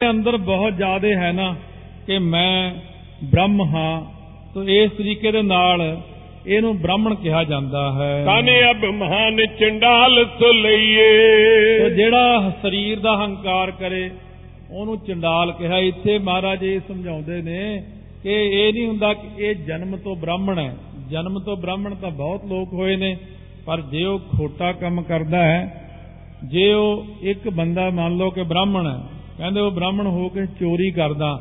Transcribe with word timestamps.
ਦੇ 0.00 0.08
ਅੰਦਰ 0.10 0.36
ਬਹੁਤ 0.38 0.74
ਜ਼ਿਆਦਾ 0.76 1.08
ਹੈ 1.18 1.30
ਨਾ 1.32 1.44
ਕਿ 2.06 2.18
ਮੈਂ 2.18 2.72
ਬ੍ਰਹਮ 3.24 3.62
ਹਾਂ 3.62 4.00
ਤੋ 4.54 4.62
ਇਸ 4.64 4.90
ਤਰੀਕੇ 4.98 5.32
ਦੇ 5.32 5.40
ਨਾਲ 5.42 5.80
ਇਹਨੂੰ 6.46 6.76
ਬ੍ਰਾਹਮਣ 6.80 7.14
ਕਿਹਾ 7.14 7.42
ਜਾਂਦਾ 7.44 7.80
ਹੈ। 7.92 8.10
ਤਨ 8.24 8.50
ਅਭਿਮਾਨ 8.70 9.44
ਚੰਡਾਲ 9.60 10.24
ਸੋ 10.24 10.38
ਤੋ 10.40 10.52
ਲਈਏ 10.52 11.88
ਜਿਹੜਾ 11.96 12.50
ਸਰੀਰ 12.62 13.00
ਦਾ 13.00 13.16
ਹੰਕਾਰ 13.16 13.70
ਕਰੇ 13.70 14.10
ਉਹਨੂੰ 14.70 14.98
ਚੰਡਾਲ 14.98 15.52
ਕਿਹਾ। 15.52 15.78
ਇੱਥੇ 15.78 16.18
ਮਹਾਰਾਜ 16.18 16.62
ਇਹ 16.64 16.80
ਸਮਝਾਉਂਦੇ 16.88 17.42
ਨੇ 17.42 17.58
ਕਿ 18.22 18.34
ਇਹ 18.34 18.72
ਨਹੀਂ 18.72 18.86
ਹੁੰਦਾ 18.86 19.12
ਕਿ 19.14 19.28
ਇਹ 19.38 19.54
ਜਨਮ 19.66 19.96
ਤੋਂ 19.96 20.16
ਬ੍ਰਾਹਮਣ 20.16 20.58
ਹੈ। 20.58 20.74
ਜਨਮ 21.10 21.40
ਤੋਂ 21.40 21.56
ਬ੍ਰਾਹਮਣ 21.56 21.94
ਤਾਂ 21.94 22.10
ਬਹੁਤ 22.10 22.44
ਲੋਕ 22.44 22.72
ਹੋਏ 22.72 22.96
ਨੇ 22.96 23.16
ਪਰ 23.66 23.80
ਜੇ 23.80 24.04
ਉਹ 24.04 24.18
ਖੋਟਾ 24.36 24.72
ਕੰਮ 24.72 25.02
ਕਰਦਾ 25.02 25.44
ਹੈ 25.44 25.60
ਜੇ 26.44 26.72
ਉਹ 26.72 27.04
ਇੱਕ 27.22 27.48
ਬੰਦਾ 27.50 27.90
ਮੰਨ 27.90 28.16
ਲਓ 28.16 28.30
ਕਿ 28.30 28.42
ਬ੍ਰਾਹਮਣ 28.42 28.86
ਹੈ 28.86 28.98
ਕਹਿੰਦੇ 29.38 29.60
ਉਹ 29.60 29.70
ਬ੍ਰਾਹਮਣ 29.70 30.06
ਹੋ 30.06 30.28
ਕੇ 30.28 30.46
ਚੋਰੀ 30.46 30.90
ਕਰਦਾ 30.90 31.40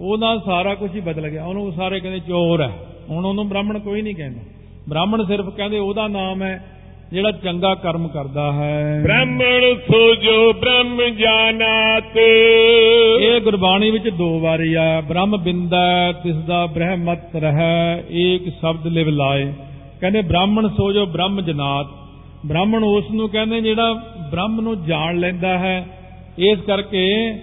ਉਹਦਾ 0.00 0.38
ਸਾਰਾ 0.38 0.74
ਕੁਝ 0.74 0.94
ਹੀ 0.94 1.00
ਬਦਲ 1.00 1.28
ਗਿਆ। 1.28 1.44
ਉਹਨੂੰ 1.44 1.72
ਸਾਰੇ 1.72 2.00
ਕਹਿੰਦੇ 2.00 2.20
ਚੋਰ 2.20 2.62
ਹੈ। 2.62 2.70
ਹੁਣ 3.10 3.24
ਉਹਨੂੰ 3.24 3.48
ਬ੍ਰਾਹਮਣ 3.48 3.78
ਕੋਈ 3.78 4.02
ਨਹੀਂ 4.02 4.14
ਕਹਿੰਦਾ। 4.14 4.40
ਬ੍ਰਾਹਮਣ 4.88 5.24
ਸਿਰਫ 5.24 5.48
ਕਹਿੰਦੇ 5.48 5.78
ਉਹਦਾ 5.78 6.08
ਨਾਮ 6.08 6.42
ਹੈ 6.42 6.64
ਜਿਹੜਾ 7.12 7.30
ਚੰਗਾ 7.30 7.74
ਕਰਮ 7.74 8.08
ਕਰਦਾ 8.08 8.52
ਹੈ। 8.52 9.00
ਬ੍ਰਾਹਮਣ 9.02 9.74
ਸੋ 9.74 10.14
ਜੋ 10.14 10.52
ਬ੍ਰਹਮ 10.52 11.02
ਜਾਣਾਤ 11.08 12.16
ਇਹ 13.20 13.40
ਗੁਰਬਾਣੀ 13.40 13.90
ਵਿੱਚ 13.90 14.08
ਦੋ 14.08 14.40
ਵਾਰੀ 14.40 14.74
ਆ। 14.74 15.00
ਬ੍ਰਹਮ 15.00 15.36
ਬਿੰਦਾ 15.36 16.12
ਤਿਸ 16.12 16.36
ਦਾ 16.36 16.66
ਬ੍ਰਹਮਤ 16.66 17.36
ਰਹਿ 17.36 18.02
ਏਕ 18.10 18.48
ਸ਼ਬਦ 18.48 18.86
ਲਿਵ 18.86 19.08
ਲਾਏ। 19.08 19.52
ਕਹਿੰਦੇ 20.00 20.22
ਬ੍ਰਾਹਮਣ 20.22 20.68
ਸੋ 20.68 20.92
ਜੋ 20.92 21.06
ਬ੍ਰਹਮ 21.06 21.40
ਜਨਾਤ। 21.40 21.86
ਬ੍ਰਾਹਮਣ 22.46 22.84
ਉਸ 22.84 23.10
ਨੂੰ 23.10 23.28
ਕਹਿੰਦੇ 23.28 23.60
ਜਿਹੜਾ 23.60 23.92
ਬ੍ਰਹਮ 24.30 24.60
ਨੂੰ 24.60 24.84
ਜਾਣ 24.84 25.18
ਲੈਂਦਾ 25.18 25.58
ਹੈ 25.58 26.01
ਇਸ 26.38 26.58
ਕਰਕੇ 26.58 27.34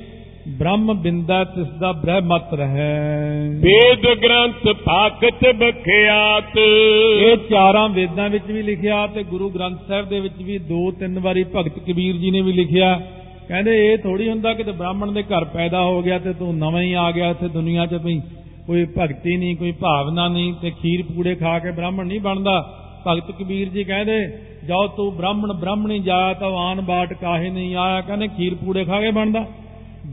ਬ੍ਰਹਮ 0.47 0.93
ਬਿੰਦਾ 0.93 1.43
ਤਿਸ 1.43 1.67
ਦਾ 1.67 1.91
ਬ੍ਰਹਮਤ 1.91 2.53
ਰਹਿ। 2.53 3.49
ਵੇਦ 3.49 4.05
ਗ੍ਰੰਥ 4.23 4.75
ਭਾਗਤ 4.85 5.55
ਬਖਿਆਤ। 5.55 6.57
ਇਹ 6.57 7.37
ਚਾਰਾਂ 7.49 7.89
ਵੇਦਾਂ 7.89 8.29
ਵਿੱਚ 8.29 8.45
ਵੀ 8.45 8.61
ਲਿਖਿਆ 8.61 9.07
ਤੇ 9.07 9.23
ਗੁਰੂ 9.23 9.49
ਗ੍ਰੰਥ 9.49 9.79
ਸਾਹਿਬ 9.87 10.09
ਦੇ 10.09 10.19
ਵਿੱਚ 10.19 10.41
ਵੀ 10.41 10.57
ਦੋ 10.57 10.91
ਤਿੰਨ 10.91 11.19
ਵਾਰੀ 11.19 11.43
ਭਗਤ 11.43 11.79
ਕਬੀਰ 11.79 12.15
ਜੀ 12.15 12.31
ਨੇ 12.31 12.41
ਵੀ 12.41 12.53
ਲਿਖਿਆ। 12.53 13.01
ਕਹਿੰਦੇ 13.47 13.93
ਇਹ 13.93 13.97
ਥੋੜੀ 13.97 14.29
ਹੁੰਦਾ 14.29 14.53
ਕਿ 14.53 14.63
ਤੇ 14.63 14.71
ਬ੍ਰਾਹਮਣ 14.71 15.11
ਦੇ 15.11 15.23
ਘਰ 15.23 15.45
ਪੈਦਾ 15.45 15.81
ਹੋ 15.81 16.01
ਗਿਆ 16.01 16.19
ਤੇ 16.19 16.33
ਤੂੰ 16.33 16.57
ਨਵਾਂ 16.57 16.81
ਹੀ 16.81 16.93
ਆ 16.93 17.11
ਗਿਆ 17.11 17.29
ਇੱਥੇ 17.29 17.47
ਦੁਨੀਆ 17.47 17.85
'ਚ 17.85 17.93
ਵੀ 17.93 18.21
ਕੋਈ 18.67 18.85
ਭਗਤੀ 18.85 19.37
ਨਹੀਂ 19.37 19.55
ਕੋਈ 19.55 19.71
ਭਾਵਨਾ 19.71 20.27
ਨਹੀਂ 20.27 20.53
ਤੇ 20.53 20.71
ਖੀਰ 20.71 21.03
ਪੂੜੇ 21.15 21.35
ਖਾ 21.35 21.59
ਕੇ 21.59 21.71
ਬ੍ਰਾਹਮਣ 21.71 22.05
ਨਹੀਂ 22.05 22.19
ਬਣਦਾ। 22.19 22.75
ਭਗਤ 23.07 23.31
ਕਬੀਰ 23.31 23.69
ਜੀ 23.69 23.83
ਕਹਿੰਦੇ 23.83 24.27
ਜੋ 24.69 24.87
ਤੂੰ 24.87 25.15
ਬ੍ਰਾਹਮਣ 25.15 25.53
ਬ੍ਰਾਹਮਣੀ 25.53 25.99
ਜਾਇਆ 25.99 26.33
ਤਾਂ 26.33 26.47
ਆਨ 26.47 26.81
ਬਾਟ 26.81 27.13
ਕਾਹੇ 27.13 27.49
ਨਹੀਂ 27.49 27.75
ਆਇਆ। 27.75 28.01
ਕਹਿੰਦੇ 28.01 28.27
ਖੀਰ 28.27 28.55
ਪੂੜੇ 28.55 28.85
ਖਾ 28.85 29.01
ਕੇ 29.01 29.11
ਬਣਦਾ। 29.11 29.45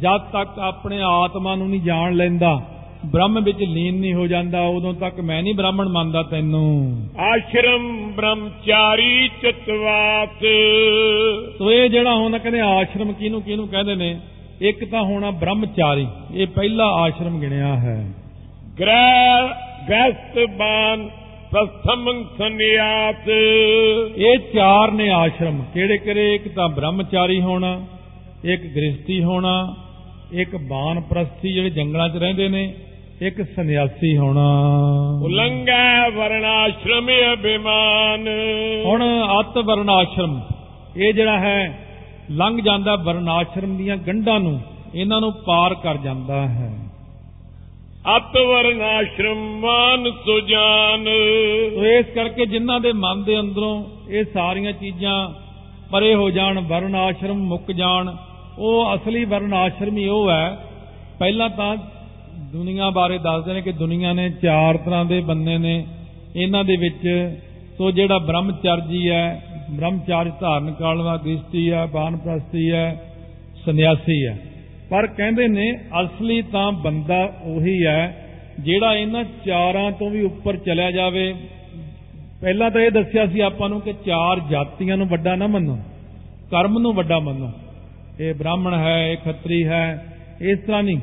ਜਦ 0.01 0.21
ਤੱਕ 0.33 0.59
ਆਪਣੇ 0.59 0.99
ਆਤਮਾ 1.03 1.55
ਨੂੰ 1.55 1.71
ਨਹੀਂ 1.71 1.81
ਜਾਣ 1.81 2.15
ਲੈਂਦਾ 2.15 2.61
ਬ੍ਰਹਮ 3.07 3.45
ਵਿੱਚ 3.45 3.59
ਲੀਨ 3.59 3.95
ਨਹੀਂ 3.95 4.15
ਹੋ 4.15 4.27
ਜਾਂਦਾ 4.27 4.61
ਉਦੋਂ 4.61 4.95
ਤੱਕ 4.95 5.21
ਮੈਂ 5.21 5.43
ਨਹੀਂ 5.43 5.55
ਬ੍ਰਾਹਮਣ 5.55 5.89
ਮੰਨਦਾ 5.89 6.23
ਤੈਨੂੰ। 6.23 7.01
ਆਸ਼ਰਮ 7.19 8.13
ਬ੍ਰਹਮਚਾਰੀ 8.17 9.29
ਚਤਵਾਤ। 9.29 10.45
ਸੋ 11.59 11.73
ਇਹ 11.73 11.91
ਜਿਹੜਾ 11.91 12.15
ਹੁਣ 12.15 12.39
ਕਹਿੰਦੇ 12.39 12.61
ਆਸ਼ਰਮ 12.61 13.13
ਕਿਹਨੂੰ 13.13 13.43
ਕਿਹਨੂੰ 13.43 13.69
ਕਹਿੰਦੇ 13.69 13.95
ਨੇ? 13.95 14.21
ਇੱਕ 14.61 14.91
ਤਾਂ 14.91 15.03
ਹੋਣਾ 15.03 15.31
ਬ੍ਰਹਮਚਾਰੀ 15.31 16.07
ਇਹ 16.35 16.47
ਪਹਿਲਾ 16.47 16.85
ਆਸ਼ਰਮ 16.85 17.41
ਗਿਣਿਆ 17.41 17.77
ਹੈ। 17.77 18.13
ਗ੍ਰਹਿ 18.81 19.49
ਗ੍ਰਸਤ 19.89 20.39
ਪ੍ਰਸਥਮ 21.53 22.25
ਸੰਨਿਆਸ 22.39 23.29
ਇਹ 24.17 24.39
ਚਾਰ 24.55 24.91
ਨੇ 24.91 25.11
ਆਸ਼ਰਮ। 25.11 25.65
ਕਿਹੜੇ 25.75 25.99
ਕਿਹੜੇ? 25.99 26.35
ਇੱਕ 26.35 26.49
ਤਾਂ 26.49 26.69
ਬ੍ਰਹਮਚਾਰੀ 26.69 27.41
ਹੋਣਾ 27.41 27.87
ਇੱਕ 28.45 28.63
ਗ੍ਰਸਤੀ 28.67 29.23
ਹੋਣਾ 29.23 29.75
ਇੱਕ 30.33 30.57
ਬਾਨਪ੍ਰਸਤੀ 30.57 31.53
ਜਿਹੜੇ 31.53 31.71
ਜੰਗਲਾਂ 31.71 32.09
'ਚ 32.09 32.17
ਰਹਿੰਦੇ 32.17 32.49
ਨੇ 32.49 32.75
ਇੱਕ 33.23 33.43
ਸੰਨਿਆਸੀ 33.43 34.17
ਹੋਣਾ। 34.19 34.47
ਉਲੰਘੈ 35.25 36.11
ਵਰਣਾਸ਼ਰਮ 36.11 37.11
ਅਭਿਮਾਨ। 37.33 38.29
ਹੁਣ 38.85 39.05
ਅਤ 39.41 39.59
ਵਰਣਾਸ਼ਰਮ। 39.59 40.41
ਇਹ 40.97 41.15
ਜਿਹੜਾ 41.15 41.39
ਹੈ 41.39 41.79
ਲੰਘ 42.31 42.61
ਜਾਂਦਾ 42.61 42.97
ਵਰਣਾਸ਼ਰਮ 42.97 43.77
ਦੀਆਂ 43.77 43.97
ਗੰਢਾਂ 43.97 44.41
ਨੂੰ 44.41 44.61
ਇਹਨਾਂ 44.95 45.21
ਨੂੰ 45.21 45.33
ਪਾਰ 45.33 45.75
ਕਰ 45.75 45.97
ਜਾਂਦਾ 45.97 46.49
ਹੈ। 46.49 46.86
ਅਤ 48.07 48.37
ਵਰਣਾਸ਼ਰਮ 48.37 49.39
ਮਾਨ 49.61 50.11
ਸੁਜਾਨ 50.25 51.05
ਸੋ 51.75 51.87
ਇਸ 51.87 52.07
ਕਰਕੇ 52.07 52.47
ਜਿਨ੍ਹਾਂ 52.47 52.81
ਦੇ 52.81 52.93
ਮਨ 52.93 53.25
ਦੇ 53.25 53.41
ਅੰਦਰੋਂ 53.41 53.85
ਇਹ 54.09 54.25
ਸਾਰੀਆਂ 54.25 54.73
ਚੀਜ਼ਾਂ 54.73 55.29
ਪਰੇ 55.93 56.15
ਹੋ 56.15 56.31
ਜਾਣ 56.31 56.59
ਵਰਨ 56.59 56.95
ਆਸ਼ਰਮ 56.95 57.37
ਮੁੱਕ 57.37 57.73
ਜਾਣ, 57.73 58.17
ਉਹ 58.59 58.95
ਅਸਲੀ 58.95 59.25
ਵਰਨ 59.25 59.55
ਆਸ਼ਰਮ 59.55 59.97
ਹੀ 59.97 60.09
ਉਹ 60.09 60.31
ਹੈ। 60.31 60.57
ਪਹਿਲਾਂ 61.19 61.49
ਤਾਂ 61.51 61.77
ਦੁਨੀਆ 62.53 62.91
ਬਾਰੇ 62.91 63.19
ਦੱਸਦੇ 63.19 63.53
ਨੇ 63.53 63.61
ਕਿ 63.61 63.73
ਦੁਨੀਆ 63.73 64.13
ਨੇ 64.13 64.31
ਚਾਰ 64.31 64.77
ਤਰ੍ਹਾਂ 64.77 65.05
ਦੇ 65.05 65.21
ਬੰਦੇ 65.21 65.59
ਨੇ। 65.59 65.87
ਇਹਨਾਂ 66.37 66.65
ਦੇ 66.65 66.77
ਵਿੱਚ 66.77 67.37
ਸੋ 67.79 67.91
ਜਿਹੜਾ 67.91 68.19
ਬ੍ਰਹਮਚਰਜੀ 68.19 69.11
ਹੈ 69.11 69.43
ਬ੍ਰਹਮਚਾਰਜ 69.71 70.33
ਧਾਰਨ 70.41 70.73
ਕਰਨ 70.73 71.03
ਵਾਲਾ 71.03 71.17
ਗ੍ਰਸਤੀ 71.17 71.71
ਹੈ 71.73 71.87
ਬਾਨਪ੍ਰਸਤੀ 71.87 72.71
ਹੈ, 72.71 73.15
ਸੰਨਿਆਸੀ 73.65 74.27
ਹੈ। 74.27 74.56
ਪਰ 74.91 75.07
ਕਹਿੰਦੇ 75.07 75.47
ਨੇ 75.49 75.71
ਅਸਲੀ 76.03 76.41
ਤਾਂ 76.43 76.71
ਬੰਦਾ 76.73 77.23
ਉਹੀ 77.45 77.85
ਹੈ 77.87 78.01
ਜਿਹੜਾ 78.61 78.95
ਇਹਨਾਂ 78.95 79.25
ਚਾਰਾਂ 79.47 79.91
ਤੋਂ 79.91 80.11
ਵੀ 80.11 80.23
ਉੱਪਰ 80.23 80.57
ਚਲਿਆ 80.57 80.91
ਜਾਵੇ। 80.91 81.35
ਪਹਿਲਾਂ 82.41 82.71
ਤਾਂ 82.71 82.81
ਇਹ 82.81 82.91
ਦੱਸਿਆ 82.91 83.27
ਸੀ 83.27 83.41
ਆਪਾਂ 83.41 83.69
ਨੂੰ 83.69 83.81
ਕਿ 83.81 83.93
ਚਾਰ 84.07 84.41
ਜਾਤੀਆਂ 84.51 84.97
ਨੂੰ 84.97 85.07
ਵੱਡਾ 85.09 85.35
ਨਾ 85.37 85.47
ਮੰਨੋ, 85.47 85.79
ਕਰਮ 86.51 86.79
ਨੂੰ 86.79 86.93
ਵੱਡਾ 86.95 87.19
ਮੰਨੋ। 87.19 87.51
ਇਹ 88.21 88.35
ਬ੍ਰਾਹਮਣ 88.35 88.75
ਹੈ, 88.75 89.09
ਇਹ 89.09 89.17
ਖੱਤਰੀ 89.17 89.67
ਹੈ, 89.67 90.05
ਇਸ 90.43 90.59
ਤਰ੍ਹਾਂ 90.59 90.83
ਨਹੀਂ। 90.83 90.99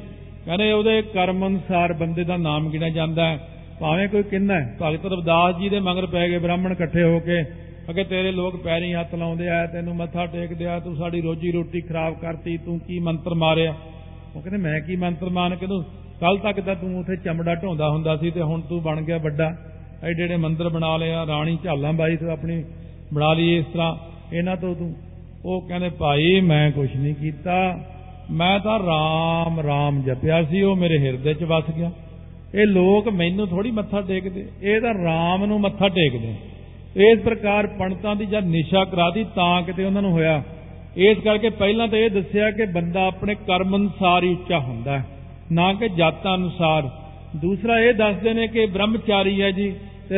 ਕਹਿੰਦੇ 0.45 0.71
ਉਹਦੇ 0.71 1.01
ਕਰਮ 1.13 1.47
ਅਨੁਸਾਰ 1.47 1.93
ਬੰਦੇ 1.93 2.23
ਦਾ 2.23 2.37
ਨਾਮ 2.37 2.69
ਗਿਣਿਆ 2.69 2.89
ਜਾਂਦਾ 2.89 3.25
ਹੈ। 3.25 3.37
ਭਾਵੇਂ 3.79 4.07
ਕੋਈ 4.07 4.23
ਕਿੰਨਾ 4.23 4.53
ਹੈ, 4.53 4.75
ਭਗਤ 4.81 5.05
ਰਵਿਦਾਸ 5.05 5.55
ਜੀ 5.57 5.69
ਦੇ 5.69 5.79
ਮਗਰ 5.79 6.05
ਪੈ 6.05 6.27
ਗਏ 6.29 6.37
ਬ੍ਰਾਹਮਣ 6.37 6.71
ਇਕੱਠੇ 6.71 7.03
ਹੋ 7.03 7.19
ਕੇ 7.19 7.43
ਅਗੇ 7.89 8.03
ਤੇਰੇ 8.03 8.31
ਲੋਕ 8.31 8.55
ਪੈਰੀਂ 8.55 8.95
ਹੱਥ 8.95 9.15
ਲਾਉਂਦੇ 9.15 9.49
ਆ, 9.49 9.65
ਤੈਨੂੰ 9.65 9.95
ਮੱਥਾ 9.95 10.25
ਟੇਕਦੇ 10.25 10.65
ਆ, 10.65 10.79
ਤੂੰ 10.79 10.95
ਸਾਡੀ 10.95 11.21
ਰੋਜੀ 11.21 11.51
ਰੋਟੀ 11.51 11.81
ਖਰਾਬ 11.81 12.13
ਕਰਤੀ, 12.13 12.57
ਤੂੰ 12.57 12.79
ਕੀ 12.79 12.99
ਮੰਤਰ 12.99 13.33
ਮਾਰਿਆ? 13.33 13.73
ਉਹ 14.35 14.41
ਕਹਿੰਦੇ, 14.41 14.57
ਮੈਂ 14.57 14.81
ਕੀ 14.81 14.95
ਮੰਤਰ 14.95 15.29
ਮਾਨ? 15.29 15.55
ਕੇ 15.55 15.67
ਤੂੰ 15.67 15.83
ਕੱਲ 16.19 16.37
ਤੱਕ 16.37 16.59
ਤਾਂ 16.59 16.75
ਤੂੰ 16.75 16.99
ਉੱਥੇ 16.99 17.15
ਚਮੜਾ 17.15 17.55
ਢੋਂਦਾ 17.55 17.89
ਹੁੰਦਾ 17.89 18.17
ਸੀ 18.17 18.31
ਤੇ 18.31 18.41
ਹੁਣ 18.41 18.61
ਤੂੰ 18.61 18.83
ਬਣ 18.83 19.01
ਗਿਆ 19.01 19.17
ਵੱਡਾ। 19.17 19.57
ਐਡੇ 20.03 20.23
ਐਡੇ 20.23 20.35
ਮੰਦਰ 20.35 20.69
ਬਣਾ 20.69 20.97
ਲਿਆ, 20.97 21.25
ਰਾਣੀ 21.25 21.57
ਝਾਲਾਂ 21.63 21.93
ਬਾਈ 21.93 22.17
ਤੂੰ 22.17 22.31
ਆਪਣੀ 22.31 22.63
ਬਣਾ 23.13 23.33
ਲਈ 23.33 23.57
ਇਸ 23.57 23.65
ਤਰ੍ਹਾਂ। 23.65 23.95
ਇਹਨਾਂ 24.33 24.57
ਤੋਂ 24.57 24.75
ਤੂੰ, 24.75 24.95
ਉਹ 25.45 25.67
ਕਹਿੰਦੇ, 25.67 25.89
ਭਾਈ, 25.89 26.41
ਮੈਂ 26.41 26.71
ਕੁਝ 26.71 26.95
ਨਹੀਂ 26.95 27.15
ਕੀਤਾ। 27.15 27.79
ਮੈਂ 28.31 28.59
ਤਾਂ 28.59 28.79
ਰਾਮ 28.79 29.59
ਰਾਮ 29.59 30.01
ਜਪਿਆ 30.01 30.43
ਸੀ, 30.43 30.61
ਉਹ 30.61 30.75
ਮੇਰੇ 30.75 30.99
ਹਿਰਦੇ 30.99 31.33
'ਚ 31.33 31.43
ਵਸ 31.43 31.63
ਗਿਆ। 31.77 31.91
ਇਹ 32.55 32.67
ਲੋਕ 32.67 33.09
ਮੈਨੂੰ 33.09 33.47
ਥੋੜੀ 33.47 33.71
ਮੱਥਾ 33.71 34.01
ਟੇਕਦੇ, 34.01 34.47
ਇਹ 34.61 34.81
ਤਾਂ 34.81 34.93
ਰਾਮ 35.03 35.45
ਨੂੰ 35.45 35.61
ਮੱਥਾ 35.61 35.89
ਟੇਕਦੇ। 35.89 36.35
ਇਸ 36.95 37.19
ਪ੍ਰਕਾਰ 37.19 37.67
ਪੰਡਤਾਂ 37.67 38.15
ਦੀ 38.15 38.25
ਜਦ 38.25 38.43
ਨਿਸ਼ਾ 38.45 38.83
ਕਰਾਦੀ 38.85 39.25
ਤਾਂ 39.35 39.61
ਕਿਤੇ 39.61 39.85
ਉਹਨਾਂ 39.85 40.01
ਨੂੰ 40.01 40.11
ਹੋਇਆ। 40.11 40.43
ਇਸ 40.97 41.17
ਕਰਕੇ 41.17 41.49
ਪਹਿਲਾਂ 41.49 41.87
ਤਾਂ 41.87 41.99
ਇਹ 41.99 42.09
ਦੱਸਿਆ 42.09 42.51
ਕਿ 42.51 42.65
ਬੰਦਾ 42.65 43.05
ਆਪਣੇ 43.05 43.35
ਕਰਮ 43.35 43.75
ਅਨੁਸਾਰ 43.75 44.23
ਹੀ 44.23 44.29
ਉੱਚਾ 44.29 44.59
ਹੁੰਦਾ 44.59 44.97
ਹੈ, 44.99 45.05
ਨਾ 45.51 45.73
ਕਿ 45.73 45.89
ਜਾਤਾਂ 45.89 46.35
ਅਨੁਸਾਰ। 46.35 46.89
ਦੂਸਰਾ 47.35 47.79
ਇਹ 47.79 47.93
ਦੱਸਦੇ 47.93 48.33
ਨੇ 48.33 48.47
ਕਿ 48.47 48.65
ਬ੍ਰਹਮਚਾਰੀ 48.65 49.41
ਹੈ 49.41 49.51
ਜੀ, 49.51 49.73
ਤੇ 50.09 50.15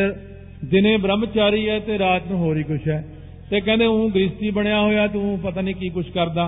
ਦਿਨੇ 0.65 0.97
ਬ੍ਰਹਮਚਾਰੀ 0.97 1.69
ਹੈ 1.69 1.79
ਤੇ 1.79 1.99
ਰਾਤ 1.99 2.21
ਨੂੰ 2.31 2.39
ਹੋਰ 2.39 2.57
ਹੀ 2.57 2.63
ਕੁਛ 2.63 2.87
ਹੈ। 2.87 3.05
ਤੇ 3.49 3.59
ਕਹਿੰਦੇ 3.61 3.85
ਉਹ 3.85 4.09
ਗ੍ਰਸਤੀ 4.09 4.49
ਬਣਿਆ 4.49 4.81
ਹੋਇਆ, 4.81 5.07
ਤੂੰ 5.07 5.39
ਪਤਾ 5.39 5.61
ਨਹੀਂ 5.61 5.75
ਕੀ 5.75 5.89
ਕੁਛ 5.89 6.09
ਕਰਦਾ। 6.09 6.45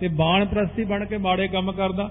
ਤੇ 0.00 0.08
ਬਾਣਪ੍ਰਸਤੀ 0.08 0.84
ਬਣ 0.84 1.04
ਕੇ 1.04 1.18
ਮਾੜੇ 1.18 1.48
ਕੰਮ 1.48 1.72
ਕਰਦਾ, 1.72 2.10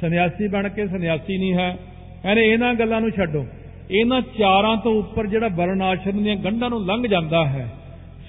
ਸੰਨਿਆਸੀ 0.00 0.48
ਬਣ 0.48 0.68
ਕੇ 0.68 0.86
ਸੰਨਿਆਸੀ 0.86 1.38
ਨਹੀਂ 1.38 1.54
ਹੈ। 1.54 1.76
ਕਹਿੰਦੇ 2.22 2.52
ਇਹਨਾਂ 2.52 2.74
ਗੱਲਾਂ 2.74 3.00
ਨੂੰ 3.00 3.10
ਛੱਡੋ। 3.10 3.46
ਇਹਨਾਂ 3.90 4.20
ਚਾਰਾਂ 4.38 4.76
ਤੋਂ 4.76 4.92
ਉੱਪਰ 4.94 5.26
ਜਿਹੜਾ 5.26 5.48
ਵਰਨ 5.48 5.82
ਆਸ਼ਰਮ 5.82 6.22
ਦੀਆਂ 6.22 6.36
ਗੰਢਾਂ 6.36 6.70
ਨੂੰ 6.70 6.84
ਲੰਘ 6.86 7.06
ਜਾਂਦਾ 7.06 7.44
ਹੈ 7.46 7.68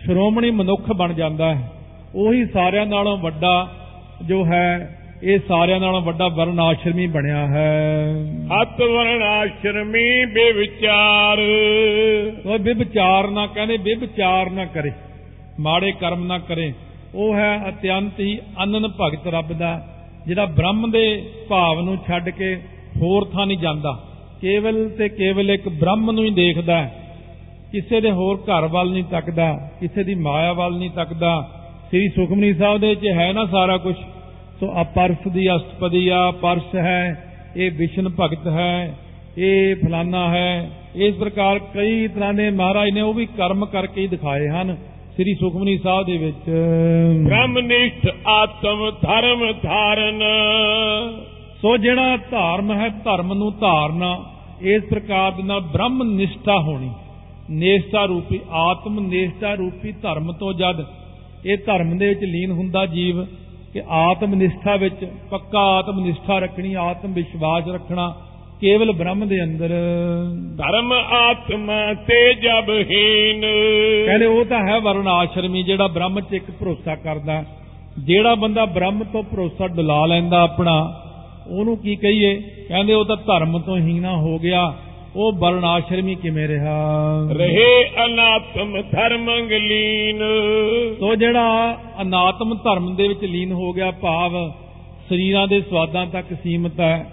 ਸ਼੍ਰੋਮਣੀ 0.03 0.51
ਮਨੁੱਖ 0.51 0.91
ਬਣ 0.91 1.13
ਜਾਂਦਾ 1.13 1.53
ਹੈ। 1.55 1.71
ਉਹੀ 2.15 2.45
ਸਾਰਿਆਂ 2.45 2.85
ਨਾਲੋਂ 2.85 3.17
ਵੱਡਾ 3.17 3.67
ਜੋ 4.21 4.45
ਹੈ 4.45 4.93
ਇਹ 5.23 5.39
ਸਾਰਿਆਂ 5.47 5.79
ਨਾਲੋਂ 5.79 6.01
ਵੱਡਾ 6.01 6.27
ਵਰਨ 6.27 6.59
ਆਸ਼ਰਮੀ 6.59 7.07
ਬਣਿਆ 7.07 7.45
ਹੈ। 7.47 8.13
ਅਤ 8.61 8.81
ਵਰਣਾਸ਼ਰਮੀ 8.81 10.25
ਬੇਵਿਚਾਰ 10.25 11.39
ਉਹ 12.45 12.59
ਵਿਚਾਰ 12.75 13.27
ਨਾ 13.27 13.47
ਕਹਿੰਦੇ 13.47 13.95
ਵਿਚਾਰ 13.95 14.49
ਨਾ 14.49 14.65
ਕਰੇ 14.65 14.91
ਮਾੜੇ 15.59 15.91
ਕਰਮ 15.91 16.25
ਨਾ 16.25 16.37
ਕਰੇ। 16.39 16.73
ਉਹ 17.15 17.35
ਹੈ 17.35 17.69
ਅਤਿਅੰਤ 17.69 18.19
ਹੀ 18.19 18.37
ਅਨਨ 18.63 18.87
ਭਗਤ 19.01 19.27
ਰੱਬ 19.27 19.53
ਦਾ 19.53 19.87
ਜਿਹੜਾ 20.27 20.45
ਬ੍ਰਹਮ 20.45 20.91
ਦੇ 20.91 21.31
ਭਾਵ 21.49 21.81
ਨੂੰ 21.81 21.97
ਛੱਡ 22.07 22.29
ਕੇ 22.29 22.55
ਹੋਰ 23.01 23.25
ਥਾਂ 23.25 23.45
ਨਹੀਂ 23.45 23.57
ਜਾਂਦਾ। 23.57 23.99
ਕੇਵਲ 24.41 24.89
ਤੇ 24.89 25.09
ਕੇਵਲ 25.09 25.51
ਇੱਕ 25.51 25.69
ਬ੍ਰਹਮ 25.69 26.11
ਨੂੰ 26.11 26.25
ਹੀ 26.25 26.29
ਦੇਖਦਾ 26.29 26.77
ਹੈ। 26.77 27.03
ਕਿਸੇ 27.71 28.01
ਦੇ 28.01 28.11
ਹੋਰ 28.11 28.43
ਘਰ 28.43 28.67
ਵੱਲ 28.67 28.91
ਨਹੀਂ 28.91 29.03
ਤੱਕਦਾ, 29.03 29.71
ਕਿਸੇ 29.79 30.03
ਦੀ 30.03 30.15
ਮਾਇਆ 30.15 30.53
ਵੱਲ 30.53 30.77
ਨਹੀਂ 30.77 30.89
ਤੱਕਦਾ। 30.89 31.49
ਸ੍ਰੀ 31.87 32.07
ਸੁਖਮਨੀ 32.07 32.53
ਸਾਹਿਬ 32.53 32.81
ਦੇ 32.81 32.87
ਵਿੱਚ 32.87 33.07
ਹੈ 33.13 33.33
ਨਾ 33.33 33.45
ਸਾਰਾ 33.45 33.77
ਕੁਝ 33.77 33.95
ਸੋ 34.59 34.81
ਅਪਰਸ 34.81 35.27
ਦੀ 35.31 35.55
ਅਸ਼ਟਪਦੀ 35.55 36.07
ਆ 36.07 36.31
ਪਰਸ 36.31 36.75
ਹੈ, 36.75 37.23
ਇਹ 37.55 37.71
ਵਿਸ਼ਨ 37.71 38.09
ਭਗਤ 38.09 38.47
ਹੈ, 38.47 38.95
ਇਹ 39.37 39.75
ਫਲਾਨਾ 39.75 40.29
ਹੈ। 40.29 40.69
ਇਸ 40.95 41.15
ਪ੍ਰਕਾਰ 41.15 41.59
ਕਈ 41.59 42.07
ਤਰ੍ਹਾਂ 42.07 42.33
ਦੇ 42.33 42.49
ਮਹਾਰਾਜ 42.49 42.89
ਨੇ 42.89 43.01
ਉਹ 43.01 43.13
ਵੀ 43.13 43.25
ਕਰਮ 43.25 43.65
ਕਰਕੇ 43.65 44.01
ਹੀ 44.01 44.07
ਦਿਖਾਏ 44.07 44.47
ਹਨ 44.47 44.75
ਸ੍ਰੀ 45.15 45.33
ਸੁਖਮਨੀ 45.33 45.77
ਸਾਹਿਬ 45.77 46.05
ਦੇ 46.05 46.17
ਵਿੱਚ। 46.17 46.49
ਬ੍ਰਹਮਨਿਸ਼ਠ 47.25 48.07
ਆਤਮ 48.27 48.91
ਧਰਮ 49.01 49.51
ਧਾਰਨ। 49.63 50.23
ਸੋ 51.61 51.75
ਜਿਹੜਾ 51.77 52.17
ਧਰਮ 52.31 52.71
ਹੈ 52.71 52.87
ਧਰਮ 53.05 53.33
ਨੂੰ 53.33 53.51
ਧਾਰਨਾ 53.59 54.17
ਇਸ 54.61 54.83
ਪ੍ਰਕਾਰ 54.83 55.31
ਦੇ 55.31 55.43
ਨਾਲ 55.43 55.59
ਬ੍ਰਹਮ 55.61 56.03
ਨਿਸ਼ਠਾ 56.03 56.57
ਹੋਣੀ। 56.59 56.89
ਨੇਸ਼ਟਾ 57.49 58.03
ਰੂਪੀ 58.05 58.39
ਆਤਮ 58.51 58.99
ਨੇਸ਼ਟਾ 58.99 59.53
ਰੂਪੀ 59.53 59.91
ਧਰਮ 59.91 60.31
ਤੋਂ 60.31 60.53
ਜਦ 60.53 60.83
ਇਹ 61.45 61.57
ਧਰਮ 61.57 61.97
ਦੇ 61.97 62.07
ਵਿੱਚ 62.07 62.23
ਲੀਨ 62.23 62.51
ਹੁੰਦਾ 62.51 62.85
ਜੀਵ 62.85 63.23
ਕਿ 63.73 63.81
ਆਤਮ 63.89 64.35
ਨਿਸ਼ਠਾ 64.35 64.75
ਵਿੱਚ 64.75 65.05
ਪੱਕਾ 65.31 65.59
ਆਤਮ 65.77 65.99
ਨਿਸ਼ਠਾ 65.99 66.37
ਰੱਖਣੀ 66.39 66.73
ਆਤਮ 66.73 67.13
ਵਿਸ਼ਵਾਸ 67.13 67.67
ਰੱਖਣਾ 67.67 68.07
ਕੇਵਲ 68.61 68.91
ਬ੍ਰਹਮ 68.91 69.27
ਦੇ 69.27 69.43
ਅੰਦਰ। 69.43 69.73
ਧਰਮ 70.57 70.93
ਆਤਮਾ 70.93 71.93
ਤੇ 72.07 72.33
ਜਬ 72.33 72.69
ਹੀਨ 72.91 73.41
ਕਹਿੰਦੇ 74.05 74.25
ਉਹ 74.25 74.45
ਤਾਂ 74.45 74.59
ਹੈ 74.67 74.79
ਵਰਣ 74.79 75.07
ਆਸ਼ਰਮੀ 75.07 75.63
ਜਿਹੜਾ 75.63 75.87
ਬ੍ਰਹਮ 75.87 76.19
'ਚ 76.19 76.33
ਇੱਕ 76.33 76.51
ਭਰੋਸਾ 76.51 76.95
ਕਰਦਾ। 76.95 77.43
ਜਿਹੜਾ 77.99 78.35
ਬੰਦਾ 78.35 78.65
ਬ੍ਰਹਮ 78.65 79.03
ਤੋਂ 79.03 79.23
ਭਰੋਸਾ 79.23 79.67
ਡੁਲਾ 79.67 80.05
ਲੈਂਦਾ 80.05 80.41
ਆਪਣਾ 80.41 80.77
ਉਹਨੂੰ 81.49 81.77
ਕੀ 81.77 81.95
ਕਹੀਏ? 81.95 82.41
ਕਹਿੰਦੇ 82.67 82.93
ਉਹ 82.93 83.05
ਤਾਂ 83.05 83.17
ਧਰਮ 83.17 83.59
ਤੋਂ 83.59 83.77
ਹੀਣਾ 83.77 84.17
ਹੋ 84.17 84.39
ਗਿਆ। 84.39 84.75
ਉਹ 85.15 85.33
ਵਰਣ 85.33 85.65
ਆਸ਼ਰਮੀ 85.65 86.15
ਕਿਵੇਂ 86.15 86.47
ਰਿਹਾ? 86.47 86.97
ਰਹੇ 87.31 87.89
ਅਨਾਤਮ 88.05 88.81
ਧਰਮੰਗ 88.81 89.51
ਲੀਨ। 89.51 90.21
ਸੋ 90.99 91.15
ਜਿਹੜਾ 91.15 91.77
ਅਨਾਤਮ 92.01 92.55
ਧਰਮ 92.55 92.95
ਦੇ 92.95 93.07
ਵਿੱਚ 93.07 93.25
ਲੀਨ 93.25 93.51
ਹੋ 93.51 93.73
ਗਿਆ 93.73 93.91
ਭਾਵ 93.91 94.51
ਸਰੀਰਾਂ 95.09 95.47
ਦੇ 95.47 95.61
ਸਵਾਦਾਂ 95.61 96.05
ਤੱਕ 96.05 96.33
ਸੀਮਤ 96.43 96.79
ਹੈ। 96.79 97.05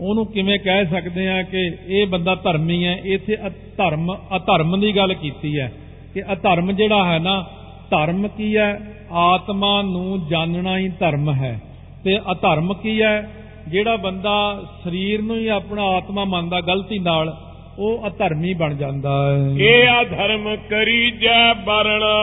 ਉਹਨੂੰ 0.00 0.26
ਕਿਵੇਂ 0.26 0.58
ਕਹਿ 0.58 0.86
ਸਕਦੇ 0.86 1.28
ਆ 1.28 1.42
ਕਿ 1.42 1.70
ਇਹ 1.86 2.06
ਬੰਦਾ 2.06 2.34
ਧਰਮੀ 2.34 2.84
ਹੈ? 2.84 3.00
ਇੱਥੇ 3.04 3.36
ਧਰਮ 3.78 4.14
ਅਧਰਮ 4.36 4.80
ਦੀ 4.80 4.96
ਗੱਲ 4.96 5.14
ਕੀਤੀ 5.14 5.58
ਹੈ 5.58 5.72
ਕਿ 6.14 6.22
ਅਧਰਮ 6.32 6.72
ਜਿਹੜਾ 6.72 7.12
ਹੈ 7.12 7.18
ਨਾ 7.18 7.46
ਧਰਮ 7.90 8.28
ਕੀ 8.28 8.56
ਹੈ? 8.56 8.80
ਆਤਮਾ 9.10 9.82
ਨੂੰ 9.82 10.26
ਜਾਣਨਾ 10.30 10.78
ਹੀ 10.78 10.88
ਧਰਮ 10.88 11.30
ਹੈ। 11.30 11.60
ਤੇ 12.04 12.18
ਅਧਰਮ 12.18 12.74
ਕੀ 12.74 13.02
ਹੈ? 13.02 13.30
ਜਿਹੜਾ 13.68 13.96
ਬੰਦਾ 13.96 14.62
ਸਰੀਰ 14.84 15.22
ਨੂੰ 15.22 15.36
ਹੀ 15.36 15.48
ਆਪਣਾ 15.48 15.82
ਆਤਮਾ 15.82 16.24
ਮੰਨਦਾ 16.24 16.60
ਗਲਤੀ 16.60 16.98
ਨਾਲ 16.98 17.36
ਉਹ 17.78 18.06
ਅਧਰਮੀ 18.06 18.54
ਬਣ 18.54 18.74
ਜਾਂਦਾ 18.74 19.32
ਹੈ। 19.32 19.54
ਇਹ 19.58 19.88
ਅਧਰਮ 20.00 20.56
ਕਰੀ 20.56 21.10
ਜੈ 21.10 21.54
ਬਰਣਾ। 21.54 22.14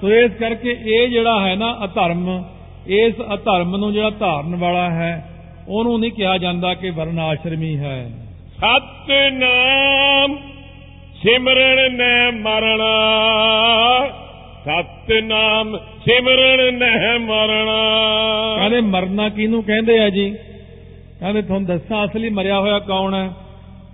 ਸੋ 0.00 0.12
ਇਸ 0.12 0.32
ਕਰਕੇ 0.32 0.76
ਇਹ 0.86 1.08
ਜਿਹੜਾ 1.08 1.46
ਹੈ 1.46 1.54
ਨਾ 1.54 1.78
ਅਧਰਮ 1.84 2.44
ਇਸ 2.86 3.14
ਅਧਰਮ 3.34 3.76
ਨੂੰ 3.76 3.92
ਜਿਹੜਾ 3.92 4.10
ਧਾਰਨ 4.10 4.56
ਵਾਲਾ 4.56 4.90
ਹੈ 4.90 5.34
ਉਹਨੂੰ 5.68 6.00
ਨਹੀਂ 6.00 6.12
ਕਿਹਾ 6.12 6.38
ਜਾਂਦਾ 6.38 6.74
ਕਿ 6.74 6.90
ਵਰਨ 6.90 7.18
ਆਸ਼ਰਮੀ 7.18 7.78
ਹੈ। 7.78 8.10
ਸਤਨਾਮ 8.56 10.36
ਸਿਮਰਨ 11.22 11.94
ਨੈ 11.94 12.30
ਮਰਣਾ। 12.30 12.94
ਸਤਨਾਮ 14.64 15.76
ਸਿਮਰਨ 15.76 16.74
ਨਹਿ 16.74 17.18
ਮਰਣਾ। 17.18 17.78
ਕਹਿੰਦੇ 18.58 18.80
ਮਰਨਾ 18.80 19.28
ਕਿਹਨੂੰ 19.28 19.62
ਕਹਿੰਦੇ 19.62 20.00
ਆ 20.00 20.10
ਜੀ? 20.10 20.34
ਕਹਿੰਦੇ 21.20 21.42
ਤੁਹਾਨੂੰ 21.42 21.68
ਦੱਸਾਂ 21.68 22.04
ਅਸਲੀ 22.04 22.28
ਮਰਿਆ 22.28 22.60
ਹੋਇਆ 22.60 22.78
ਕੌਣ 22.78 23.14
ਹੈ? 23.14 23.30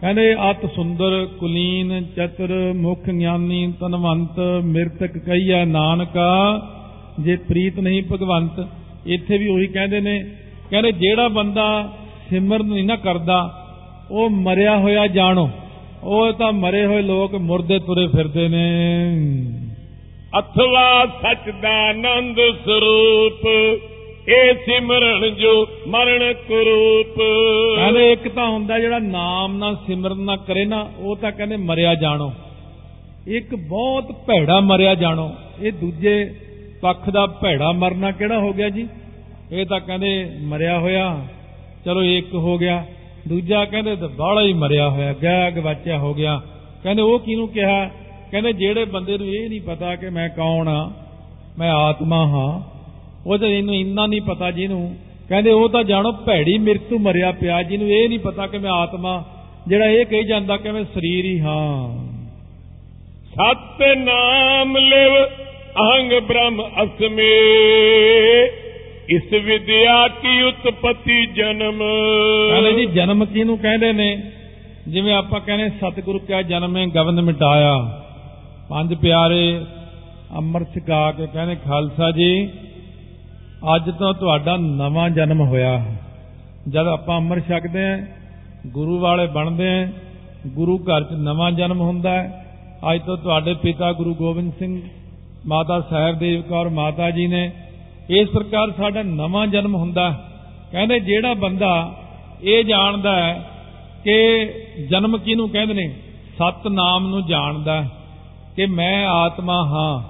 ਕਹਿੰਦੇ 0.01 0.37
ਅਤ 0.51 0.75
ਸੁੰਦਰ, 0.75 1.29
ਕੁਲੀਨ, 1.41 2.05
ਚਤਰ, 2.17 2.73
ਮੁਖ 2.77 3.11
ਗਿਆਨੀ, 3.11 3.73
ਤਨਵੰਤ, 3.81 4.39
ਮਿਰਤਕ 4.65 5.19
ਕਈਆ 5.19 5.65
ਨਾਨਕਾ, 5.65 6.61
ਜੇ 7.21 7.37
ਪ੍ਰੀਤ 7.37 7.81
ਨਹੀਂ 7.81 8.03
ਭਗਵੰਤ। 8.03 8.69
ਇੱਥੇ 9.07 9.39
ਵੀ 9.39 9.49
ਉਹੀ 9.49 9.67
ਕਹਿੰਦੇ 9.67 10.01
ਨੇ। 10.01 10.25
ਕਹਿੰਦੇ 10.71 10.93
ਜਿਹੜਾ 10.93 11.29
ਬੰਦਾ 11.29 11.93
ਸਿਮਰਨ 12.31 12.67
ਨਹੀਂ 12.67 12.85
ਨਾ 12.85 12.97
ਕਰਦਾ, 12.97 13.67
ਉਹ 14.11 14.31
ਮਰਿਆ 14.31 14.79
ਹੋਇਆ 14.79 15.07
ਜਾਣੋ। 15.07 15.51
ਉਹ 16.05 16.33
ਤਾਂ 16.33 16.53
ਮਰੇ 16.53 16.87
ਹੋਏ 16.87 17.03
ਲੋਕ 17.03 17.35
ਮੁਰਦੇ 17.35 17.79
ਤੁਰੇ 17.79 18.07
ਫਿਰਦੇ 18.07 18.49
ਨੇ। 18.49 18.65
ਅਥਵਾ 20.39 21.07
ਸਚ 21.07 21.51
ਦਾ 21.63 21.89
ਆਨੰਦ 21.89 22.37
ਸਰੂਪ। 22.65 23.41
ਇਹ 24.29 24.55
ਸਿਮਰਨ 24.55 25.35
ਜੋ 25.35 25.67
ਮਰਨ 25.87 26.33
ਕਰੂਪ 26.33 27.17
ਕਹਿੰਦੇ 27.77 28.13
ਇੱਕ 28.13 28.29
ਤਾਂ 28.29 28.49
ਹੁੰਦਾ 28.49 28.79
ਜਿਹੜਾ 28.79 28.99
ਨਾਮ 28.99 29.57
ਨਾਲ 29.57 29.77
ਸਿਮਰਨ 29.77 30.21
ਨਾ 30.21 30.37
ਕਰੇ 30.37 30.65
ਨਾ, 30.65 30.91
ਉਹ 30.99 31.17
ਤਾਂ 31.17 31.33
ਕਹਿੰਦੇ 31.33 31.57
ਮਰਿਆ 31.57 31.95
ਜਾਣੋ। 31.95 32.33
ਇੱਕ 33.27 33.55
ਬਹੁਤ 33.55 34.13
ਭੈੜਾ 34.27 34.61
ਮਰਿਆ 34.61 34.95
ਜਾਣੋ। 34.95 35.31
ਇਹ 35.63 35.73
ਦੂਜੇ 35.73 36.35
ਪੱਖ 36.83 37.11
ਦਾ 37.11 37.27
ਭੈੜਾ 37.27 37.73
ਮਰਨਾ 37.73 38.11
ਕਿਹੜਾ 38.11 38.39
ਹੋ 38.39 38.53
ਗਿਆ 38.53 38.69
ਜੀ? 38.69 38.89
ਇਹ 39.53 39.67
ਤਾਂ 39.67 39.81
ਕਹਿੰਦੇ 39.81 40.31
ਮਰਿਆ 40.41 40.79
ਹੋਇਆ, 40.79 41.27
ਚਲੋ 41.85 42.03
ਇੱਕ 42.03 42.35
ਹੋ 42.35 42.59
ਗਿਆ। 42.59 42.85
ਦੂਜਾ 43.29 43.65
ਕਹਿੰਦੇ 43.65 43.97
ਤਾਂ 43.97 44.09
ਬਾਹਲਾ 44.09 44.43
ਹੀ 44.43 44.53
ਮਰਿਆ 44.53 44.89
ਹੋਇਆ 44.89 45.13
ਗਿਆ 45.13 45.51
ਗਵਾਚਿਆ 45.51 45.99
ਹੋ 45.99 46.15
ਗਿਆ। 46.15 46.41
ਕਹਿੰਦੇ 46.83 47.03
ਉਹ 47.03 47.19
ਕਿਹਨੂੰ 47.19 47.49
ਕਿਹਾ? 47.49 47.91
ਕਹਿੰਦੇ 48.31 48.53
ਜਿਹੜੇ 48.53 48.85
ਬੰਦੇ 48.85 49.19
ਨੂੰ 49.19 49.27
ਇਹ 49.27 49.49
ਨਹੀਂ 49.49 49.61
ਪਤਾ 49.61 49.97
ਕਿ 49.97 50.11
ਮੈਂ 50.11 50.29
ਕੌਣ 50.29 50.69
ਆ, 50.69 50.93
ਮੈਂ 51.59 51.71
ਆਤਮਾ 51.71 52.27
ਹਾਂ। 52.27 52.74
ਉਹ 53.27 53.39
ਤਾਂ 53.39 53.49
ਇਹਨੂੰ 53.49 53.75
ਇੰਨਾ 53.75 54.07
ਨਹੀਂ 54.07 54.21
ਪਤਾ 54.21 54.51
ਜਿਹਨੂੰ। 54.51 54.97
ਕਹਿੰਦੇ 55.29 55.51
ਉਹ 55.51 55.69
ਤਾਂ 55.69 55.85
ਜਾਣੋ 55.85 56.13
ਭੈੜੀ 56.13 56.59
ਮਿਰਤੂ 56.59 56.99
ਮਰਿਆ 56.99 57.33
ਪਿਆ 57.33 57.63
ਜਿਹਨੂੰ 57.63 57.89
ਇਹ 57.89 58.09
ਨਹੀਂ 58.09 58.19
ਪਤਾ 58.19 58.47
ਕਿ 58.47 58.59
ਮੈਂ 58.59 58.71
ਆਤਮਾ। 58.71 59.25
ਜਿਹੜਾ 59.69 59.87
ਇਹ 59.87 60.07
ਕਹੀ 60.07 60.25
ਜਾਂਦਾ 60.25 60.57
ਕਿ 60.57 60.71
ਮੈਂ 60.71 60.85
ਸਰੀਰ 60.85 61.25
ਹੀ 61.25 61.41
ਹਾਂ। 61.41 62.07
ਸਤ 63.35 63.83
ਨਾਮ 63.97 64.77
ਲਿਵ 64.77 65.25
ਅਹੰਗ 65.81 66.13
ਬ੍ਰਹਮ 66.13 66.63
ਅਸਮੇ। 66.85 67.31
ਇਸ 69.09 69.33
ਵਿਦਿਆ 69.33 70.09
ਕੀ 70.09 70.43
ਉਤਪਤੀ 70.43 71.27
ਜਨਮ? 71.27 71.79
ਕਹਿੰਦੇ 72.51 72.73
ਜੀ 72.73 72.87
ਜਨਮ 72.87 73.25
ਕਿਹਨੂੰ 73.25 73.59
ਕਹਿੰਦੇ 73.59 73.93
ਨੇ? 73.93 74.23
ਜਿਵੇਂ 74.89 75.15
ਆਪਾਂ 75.15 75.41
ਕਹਿੰਦੇ 75.41 75.69
ਸਤਿਗੁਰੂ 75.69 76.19
ਕਿਆ 76.19 76.43
ਜਨਮੇ 76.43 76.87
ਗਵਨ 76.87 77.23
ਮਿਟਾਇਆ। 77.23 78.03
ਪੰਜ 78.71 78.95
ਪਿਆਰੇ 78.95 79.61
ਅੰਮ੍ਰਿਤ 80.37 80.69
ਛਕਾ 80.79 81.13
ਕੇ 81.13 81.27
ਕਹਿੰਦੇ 81.27 81.57
ਖਾਲਸਾ 81.65 82.11
ਜੀ 82.11 82.49
ਅੱਜ 83.77 83.91
ਤੋਂ 83.91 84.15
ਤੁਹਾਡਾ 84.15 84.57
ਨਵਾਂ 84.57 85.11
ਜਨਮ 85.11 85.41
ਹੋਇਆ 85.41 85.85
ਜਦ 86.69 86.87
ਆਪਾਂ 86.87 87.17
ਅੰਮ੍ਰਿਤ 87.17 87.49
ਛਕਦੇ 87.49 87.93
ਆਂ 87.93 88.07
ਗੁਰੂ 88.67 88.99
ਵਾਲੇ 88.99 89.27
ਬਣਦੇ 89.27 89.83
ਆਂ 89.83 89.93
ਗੁਰੂ 90.47 90.79
ਘਰ 90.79 91.03
'ਚ 91.03 91.13
ਨਵਾਂ 91.13 91.51
ਜਨਮ 91.53 91.81
ਹੁੰਦਾ 91.81 92.11
ਹੈ। 92.11 92.47
ਅੱਜ 92.95 93.01
ਤੋਂ 93.01 93.17
ਤੁਹਾਡੇ 93.17 93.55
ਪਿਤਾ 93.55 93.93
ਗੁਰੂ 93.93 94.15
ਗੋਬਿੰਦ 94.15 94.53
ਸਿੰਘ, 94.59 94.81
ਮਾਤਾ 95.47 95.81
ਸਾਹਿਬਦੇਵ 95.81 96.43
ਕੌਰ 96.43 96.69
ਮਾਤਾ 96.69 97.11
ਜੀ 97.11 97.27
ਨੇ 97.27 97.53
ਇਸ 98.11 98.29
ਪ੍ਰਕਾਰ 98.29 98.71
ਸਾਡਾ 98.71 99.03
ਨਵਾਂ 99.03 99.47
ਜਨਮ 99.47 99.75
ਹੁੰਦਾ 99.75 100.25
ਕਹਿੰਦੇ 100.73 101.01
ਜਿਹੜਾ 101.01 101.35
ਬੰਦਾ 101.35 101.95
ਇਹ 102.43 102.65
ਜਾਣਦਾ 102.65 103.17
ਹੈ 103.17 103.51
ਕਿ 104.05 104.47
ਜਨਮ 104.91 105.19
ਕਿਹਨੂੰ 105.19 105.49
ਕਹਿੰਦੇ 105.49 105.75
ਨੇ? 105.75 105.97
ਸਤ 106.39 106.67
ਨਾਮ 106.67 107.07
ਨੂੰ 107.07 107.27
ਜਾਣਦਾ 107.27 107.85
ਕਿ 108.57 108.67
ਮੈਂ 108.67 109.09
ਆਤਮਾ 109.09 109.65
ਹਾਂ, 109.65 110.03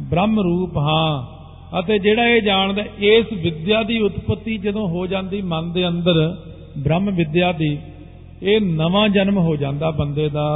ਬ੍ਰਹਮ 0.00 0.40
ਰੂਪ 0.40 0.76
ਹਾਂ। 0.76 1.33
ਅਤੇ 1.80 1.98
ਜਿਹੜਾ 1.98 2.26
ਇਹ 2.28 2.42
ਜਾਣਦਾ 2.42 2.82
ਇਸ 2.98 3.26
ਵਿਦਿਆ 3.32 3.82
ਦੀ 3.82 3.98
ਉਤਪਤੀ 3.98 4.58
ਜਦੋਂ 4.58 4.88
ਹੋ 4.88 5.06
ਜਾਂਦੀ 5.06 5.42
ਮਨ 5.42 5.72
ਦੇ 5.72 5.88
ਅੰਦਰ 5.88 6.36
ਬ੍ਰਹਮ 6.78 7.10
ਵਿਦਿਆ 7.10 7.52
ਦੀ 7.52 7.78
ਇਹ 8.42 8.60
ਨਵਾਂ 8.60 9.08
ਜਨਮ 9.08 9.38
ਹੋ 9.38 9.56
ਜਾਂਦਾ 9.56 9.90
ਬੰਦੇ 9.90 10.28
ਦਾ। 10.28 10.46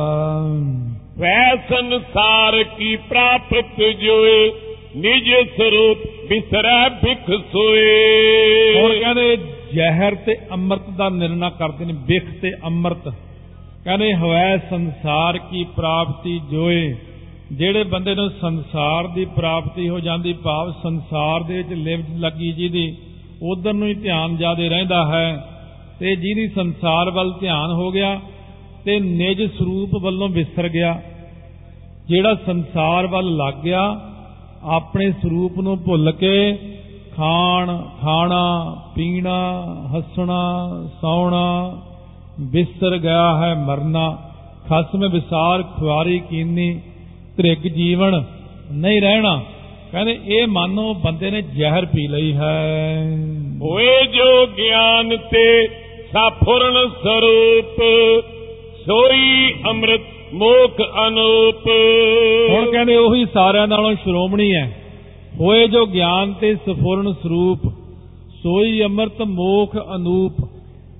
ਵੈ 1.19 1.57
ਸੰਸਾਰ 1.69 2.63
ਕੀ 2.63 2.97
ਪ੍ਰਾਪਤ 2.97 3.83
ਜੋਏ 4.01 4.53
ਨਿਜ 4.97 5.31
ਸਰੂਪ 5.57 5.99
ਬਿਸਰੈ 6.29 6.89
ਭਿਖ 6.89 7.31
ਸੋਏ। 7.53 8.81
ਹੁਣ 8.81 8.99
ਕਹਿੰਦੇ 8.99 9.37
ਜ਼ਹਿਰ 9.73 10.15
ਤੇ 10.15 10.37
ਅੰਮ੍ਰਿਤ 10.53 10.91
ਦਾ 10.97 11.09
ਨਿਰਣਾ 11.09 11.51
ਕਰਦੇ 11.51 11.85
ਨੇ 11.85 11.93
ਬਿਖ 11.93 12.25
ਤੇ 12.43 12.53
ਅੰਮ੍ਰਿਤ। 12.65 13.09
ਕਹਿੰਦੇ 13.85 14.13
ਹਵੈ 14.15 14.57
ਸੰਸਾਰ 14.71 15.39
ਕੀ 15.39 15.65
ਪ੍ਰਾਪਤੀ 15.77 16.41
ਜੋਏ 16.51 16.95
ਜਿਹੜੇ 17.53 17.83
ਬੰਦੇ 17.83 18.15
ਨੂੰ 18.15 18.31
ਸੰਸਾਰ 18.41 19.07
ਦੀ 19.07 19.25
ਪ੍ਰਾਪਤੀ 19.25 19.89
ਹੋ 19.89 20.01
ਜਾਂਦੀ, 20.01 20.33
ਭਾਵ 20.33 20.73
ਸੰਸਾਰ 20.83 21.43
ਦੇ 21.43 21.57
ਵਿੱਚ 21.57 21.69
ਲਿਵ 21.69 22.01
ਲੱਗੀ 22.19 22.53
ਜਿਹਦੀ, 22.53 22.97
ਉਧਰ 23.43 23.73
ਨੂੰ 23.73 23.89
ਹੀ 23.89 23.95
ਧਿਆਨ 23.95 24.37
ਜਿਆਦੇ 24.37 24.69
ਰਹਿੰਦਾ 24.69 25.05
ਹੈ 25.07 25.47
ਤੇ 26.01 26.17
ਜਿਹਦੀ 26.17 26.49
ਸੰਸਾਰ 26.49 27.11
ਵੱਲ 27.11 27.33
ਧਿਆਨ 27.41 27.71
ਹੋ 27.71 27.91
ਗਿਆ 27.91 28.21
ਤੇ 28.85 29.01
ਨਿਜ 29.01 29.43
ਸਰੂਪ 29.59 29.91
ਵੱਲੋਂ 30.03 30.29
ਵਿਸਰ 30.29 30.69
ਗਿਆ। 30.69 31.01
ਜਿਹੜਾ 32.09 32.35
ਸੰਸਾਰ 32.35 33.07
ਵੱਲ 33.07 33.37
ਲੱਗ 33.37 33.55
ਗਿਆ, 33.55 34.01
ਆਪਣੇ 34.63 35.11
ਸਰੂਪ 35.13 35.59
ਨੂੰ 35.59 35.79
ਭੁੱਲ 35.79 36.13
ਕੇ 36.13 36.59
ਖਾਣ, 37.17 37.83
ਖਾਣਾ, 38.03 38.77
ਪੀਣਾ, 38.95 39.39
ਹੱਸਣਾ, 39.97 40.69
ਸੌਣਾ, 41.01 41.79
ਵਿਸਰ 42.41 42.99
ਗਿਆ 42.99 43.37
ਹੈ, 43.37 43.55
ਮਰਨਾ। 43.55 44.19
ਖਸਮ 44.69 45.09
ਵਿਸਾਰ 45.09 45.63
ਖੁਆਰੀ 45.63 46.19
ਕੀਨੀ 46.19 46.81
ਤ੍ਰਿਗ 47.39 47.59
ਜੀਵਨ 47.59 48.25
ਨਹੀਂ 48.73 49.03
ਰਹਿਣਾ। 49.03 49.45
ਕਹਿੰਦੇ 49.93 50.19
ਇਹ 50.27 50.47
ਮਾਨੋ 50.47 50.95
ਬੰਦੇ 50.95 51.31
ਨੇ 51.31 51.43
ਜ਼ਹਿਰ 51.43 51.87
ਪੀ 51.87 52.07
ਲਈ 52.09 52.33
ਹੈ। 52.33 53.05
ਹੋਏ 53.63 54.07
ਜੋ 54.07 54.47
ਗਿਆਨ 54.47 55.17
ਤੇ 55.17 55.67
ਸਾਫੁਰਨ 56.13 56.89
ਸਰੂਪ 56.89 57.83
ਸੋਈ 58.87 59.55
ਅੰਮ੍ਰਿਤ 59.71 60.01
ਮੋਖ 60.35 60.81
ਅਨੂਪ। 61.07 61.69
ਹੁਣ 62.51 62.71
ਕਹਿੰਦੇ 62.71 62.97
ਉਹੀ 62.97 63.27
ਸਾਰਿਆਂ 63.35 63.69
ਨਾਲੋਂ 63.69 63.95
ਸ਼੍ਰੋਮਣੀ 63.95 64.55
ਹੈ। 64.55 64.83
ਹੋਏ 65.41 65.69
ਜੋ 65.69 65.87
ਗਿਆਨ 65.87 66.33
ਤੇ 66.33 66.55
ਸਫੁਰਨ 66.55 67.13
ਸਰੂਪ 67.13 67.59
ਸੋਈ 68.43 68.83
ਅੰਮ੍ਰਿਤ 68.83 69.23
ਮੋਖ 69.23 69.77
ਅਨੂਪ। 69.97 70.49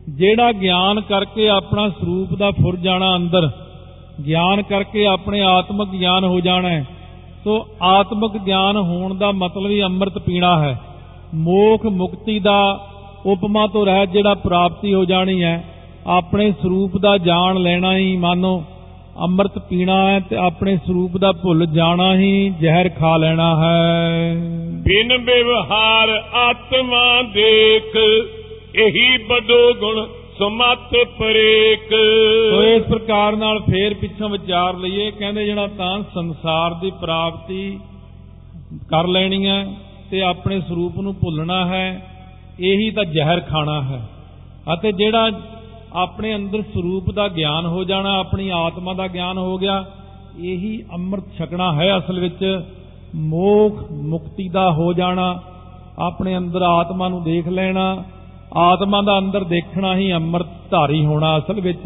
ਜਿਹੜਾ 0.09 0.53
ਗਿਆਨ 0.53 1.01
ਕਰਕੇ 1.01 1.49
ਆਪਣਾ 1.49 1.89
ਸਰੂਪ 1.89 2.35
ਦਾ 2.35 2.51
ਫੁਰ 2.51 2.77
ਜਾਣਾ 2.77 3.17
ਅੰਦਰ 3.17 3.51
ਗਿਆਨ 4.27 4.63
ਕਰਕੇ 4.63 5.07
ਆਪਣੇ 5.07 5.41
ਆਤਮਿਕ 5.41 5.89
ਗਿਆਨ 5.91 6.25
ਹੋ 6.25 6.41
ਜਾਣਾ 6.41 6.69
ਹੈ। 6.69 6.85
ਸੋ 7.45 7.67
ਆਤਮਿਕ 7.83 8.43
ਗਿਆਨ 8.43 8.77
ਹੋਣ 8.77 9.15
ਦਾ 9.15 9.31
ਮਤਲਬ 9.33 9.71
ਹੀ 9.71 9.83
ਅੰਮ੍ਰਿਤ 9.83 10.19
ਪੀਣਾ 10.19 10.59
ਹੈ। 10.63 10.79
ਮੋਖ 11.35 11.87
ਮੁਕਤੀ 11.87 12.39
ਦਾ 12.39 12.89
ਉਪਮਾ 13.27 13.67
ਤੋਂ 13.67 13.87
ਰਹਿਤ 13.87 14.11
ਜਿਹੜਾ 14.11 14.35
ਪ੍ਰਾਪਤੀ 14.35 14.95
ਹੋ 14.95 15.05
ਜਾਣੀ 15.05 15.43
ਹੈ, 15.43 15.65
ਆਪਣੇ 16.07 16.51
ਸਰੂਪ 16.53 16.97
ਦਾ 16.99 17.17
ਜਾਣ 17.19 17.57
ਲੈਣਾ 17.57 17.97
ਹੀ 17.97 18.17
ਮਾਨੋ, 18.17 18.65
ਅੰਮ੍ਰਿਤ 19.23 19.59
ਪੀਣਾ 19.59 20.11
ਹੈ 20.11 20.21
ਤੇ 20.21 20.37
ਆਪਣੇ 20.37 20.77
ਸਰੂਪ 20.77 21.17
ਦਾ 21.17 21.33
ਭੁੱਲ 21.33 21.67
ਜਾਣਾ 21.67 22.15
ਹੀ 22.15 22.53
ਜ਼ਹਿਰ 22.61 22.89
ਖਾ 22.89 23.17
ਲੈਣਾ 23.17 23.49
ਹੈ। 23.65 24.35
ਬਿਨ 24.85 25.17
ਵਿਵਹਾਰ 25.17 26.09
ਆਤਮਾ 26.35 27.23
ਦੇਖ, 27.35 27.97
ਇਹੀ 28.75 29.17
ਬਡੋ 29.25 29.73
ਗੁਣ 29.81 30.07
ਸਮਤ 30.39 30.95
ਪਰੇਕ। 31.19 31.91
ਸੋ 32.51 32.63
ਇਸ 32.63 32.83
ਪ੍ਰਕਾਰ 32.83 33.37
ਨਾਲ 33.37 33.59
ਫੇਰ 33.61 33.95
ਪਿੱਛੋਂ 33.95 34.29
ਵਿਚਾਰ 34.29 34.77
ਲਈਏ। 34.77 35.11
ਕਹਿੰਦੇ 35.11 35.45
ਜਿਹੜਾ 35.45 35.67
ਤਾਂ 35.67 36.03
ਸੰਸਾਰ 36.15 36.75
ਦੀ 36.75 36.91
ਪ੍ਰਾਪਤੀ 36.91 37.81
ਕਰ 38.91 39.07
ਲੈਣੀ 39.07 39.47
ਹੈ 39.47 39.67
ਤੇ 40.11 40.23
ਆਪਣੇ 40.23 40.61
ਸਰੂਪ 40.61 41.01
ਨੂੰ 41.01 41.15
ਭੁੱਲਣਾ 41.15 41.67
ਹੈ, 41.67 41.87
ਇਹੀ 42.61 42.91
ਤਾਂ 42.91 43.05
ਜ਼ਹਿਰ 43.05 43.41
ਖਾਣਾ 43.41 43.81
ਹੈ। 43.83 44.01
ਅਤੇ 44.75 44.93
ਜਿਹੜਾ 44.93 45.31
ਆਪਣੇ 45.93 46.35
ਅੰਦਰ 46.35 46.63
ਸਰੂਪ 46.63 47.11
ਦਾ 47.11 47.29
ਗਿਆਨ 47.29 47.67
ਹੋ 47.67 47.85
ਜਾਣਾ, 47.85 48.19
ਆਪਣੀ 48.19 48.51
ਆਤਮਾ 48.51 48.93
ਦਾ 48.93 49.07
ਗਿਆਨ 49.07 49.39
ਹੋ 49.39 49.59
ਗਿਆ, 49.59 49.85
ਇਹੀ 50.39 50.83
ਅੰਮ੍ਰਿਤ 50.95 51.25
ਛਕਣਾ 51.39 51.73
ਹੈ 51.73 51.97
ਅਸਲ 51.99 52.21
ਵਿੱਚ। 52.21 52.63
ਮੋਖ 53.15 53.91
ਮੁਕਤੀ 53.93 54.49
ਦਾ 54.49 54.71
ਹੋ 54.71 54.93
ਜਾਣਾ, 54.93 55.43
ਆਪਣੇ 55.99 56.37
ਅੰਦਰ 56.37 56.63
ਆਤਮਾ 56.63 57.09
ਨੂੰ 57.09 57.23
ਦੇਖ 57.25 57.49
ਲੈਣਾ 57.49 58.05
ਆਤਮਾ 58.57 59.03
ਦਾ 59.03 59.19
ਅੰਦਰ 59.19 59.45
ਦੇਖਣਾ 59.45 59.97
ਹੀ 59.97 60.13
ਅੰਮ੍ਰਿਤ 60.13 60.47
ਧਾਰੀ 60.71 61.07
ਹੋਣਾ 61.07 61.39
ਅਸਲ 61.39 61.61
ਵਿੱਚ। 61.61 61.79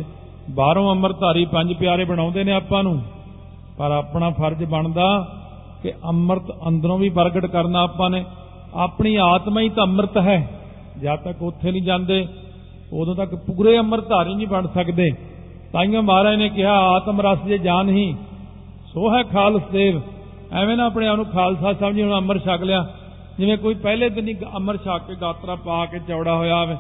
ਬਾਹਰੋਂ 0.51 0.91
ਅੰਮ੍ਰਿਤ 0.91 1.21
ਧਾਰੀ 1.21 1.45
ਪੰਜ 1.45 1.73
ਪਿਆਰੇ 1.73 2.05
ਬਣਾਉਂਦੇ 2.05 2.45
ਨੇ 2.45 2.53
ਆਪਾਂ 2.53 2.83
ਨੂੰ। 2.83 3.03
ਪਰ 3.79 3.91
ਆਪਣਾ 3.91 4.31
ਫਰਜ਼ 4.31 4.65
ਬਣਦਾ 4.65 5.29
ਕਿ 5.83 5.93
ਅੰਮ੍ਰਿਤ 6.09 6.43
ਅੰਦਰੋਂ 6.69 6.99
ਵੀ 6.99 7.09
ਪ੍ਰਗਟ 7.09 7.47
ਕਰਨਾ 7.47 7.83
ਆਪਾਂ 7.83 8.11
ਨੇ। 8.11 8.25
ਆਪਣੀ 8.75 9.17
ਆਤਮਾ 9.17 9.61
ਹੀ 9.61 9.69
ਤਾਂ 9.69 9.85
ਅੰਮ੍ਰਿਤ 9.85 10.19
ਹੈ। 10.19 10.61
ਜਦ 11.03 11.17
ਤੱਕ 11.17 11.43
ਉੱਥੇ 11.43 11.71
ਨਹੀਂ 11.71 11.83
ਜਾਂਦੇ, 11.83 12.29
ਉਦੋਂ 12.93 13.15
ਤੱਕ 13.15 13.35
ਪੂਰੇ 13.35 13.79
ਅੰਮ੍ਰਿਤ 13.79 14.09
ਧਾਰੀ 14.09 14.35
ਨਹੀਂ 14.35 14.47
ਬਣ 14.47 14.67
ਸਕਦੇ। 14.67 15.11
ਤਾਈਓ 15.73 16.03
ਮਹਾਰਾਜ 16.03 16.35
ਨੇ 16.35 16.49
ਕਿਹਾ, 16.49 16.73
ਆਤਮ 16.73 17.21
ਰਸ 17.21 17.39
ਜੇ 17.43 17.59
ਜਾਨ 17.59 17.89
ਹੀ, 17.89 18.17
ਸੋ 18.95 19.17
ਹੈ 19.17 19.23
ਖਾਲਸ 19.23 19.63
ਦੇਵ। 19.73 20.01
ਐਵੇਂ 20.53 20.77
ਨਾ 20.77 20.87
ਆਪਣੇ 20.87 21.09
ਆਪ 21.09 21.17
ਨੂੰ 21.17 21.25
ਖਾਲਸਾ 21.25 21.73
ਸਮਝੀ, 21.73 22.03
ਹੁਣ 22.03 22.17
ਅੰਮ੍ਰਿਤ 22.17 22.45
ਛਕ 22.45 22.63
ਲਿਆ। 22.63 22.87
ਜਿਵੇਂ 23.39 23.57
ਕੋਈ 23.57 23.75
ਪਹਿਲੇ 23.75 24.09
ਦਿਨ 24.09 24.29
ਹੀ 24.29 24.37
ਅੰਮ੍ਰਿਤ 24.55 24.81
ਛਕ 24.81 25.07
ਕੇ 25.07 25.15
ਗਾਤਰਾ 25.21 25.55
ਪਾ 25.55 25.87
ਕੇ 25.87 25.99
ਚੌੜਾ 26.09 26.37
ਹੋਇਆ 26.37 26.61
ਹੋਵੇ। 26.61 26.77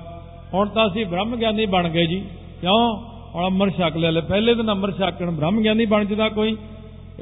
ਹੁਣ 0.55 0.69
ਤਾਂ 0.69 0.87
ਅਸੀਂ 0.87 1.07
ਬ੍ਰਹਮ 1.07 1.37
ਗਿਆਨੀ 1.37 1.67
ਬਣ 1.67 1.89
ਗਏ 1.89 2.07
ਜੀ। 2.07 2.25
ਕਿਉਂ? 2.61 2.97
ਹੁਣ 3.35 3.47
ਅੰਮ੍ਰਿਤ 3.47 3.75
ਛਕ 3.75 3.97
ਲਿਆ 3.97 4.11
ਲੈ 4.11 4.21
ਪਹਿਲੇ 4.21 4.55
ਦਿਨ 4.55 4.71
ਅੰਮ੍ਰਿਤ 4.71 4.97
ਛਕਣ 4.97 5.31
ਬ੍ਰਹਮ 5.31 5.63
ਗਿਆਨੀ 5.63 5.87
ਬਣ 5.87 6.05
ਜਦਾ 6.05 6.29
ਕੋਈ। 6.29 6.57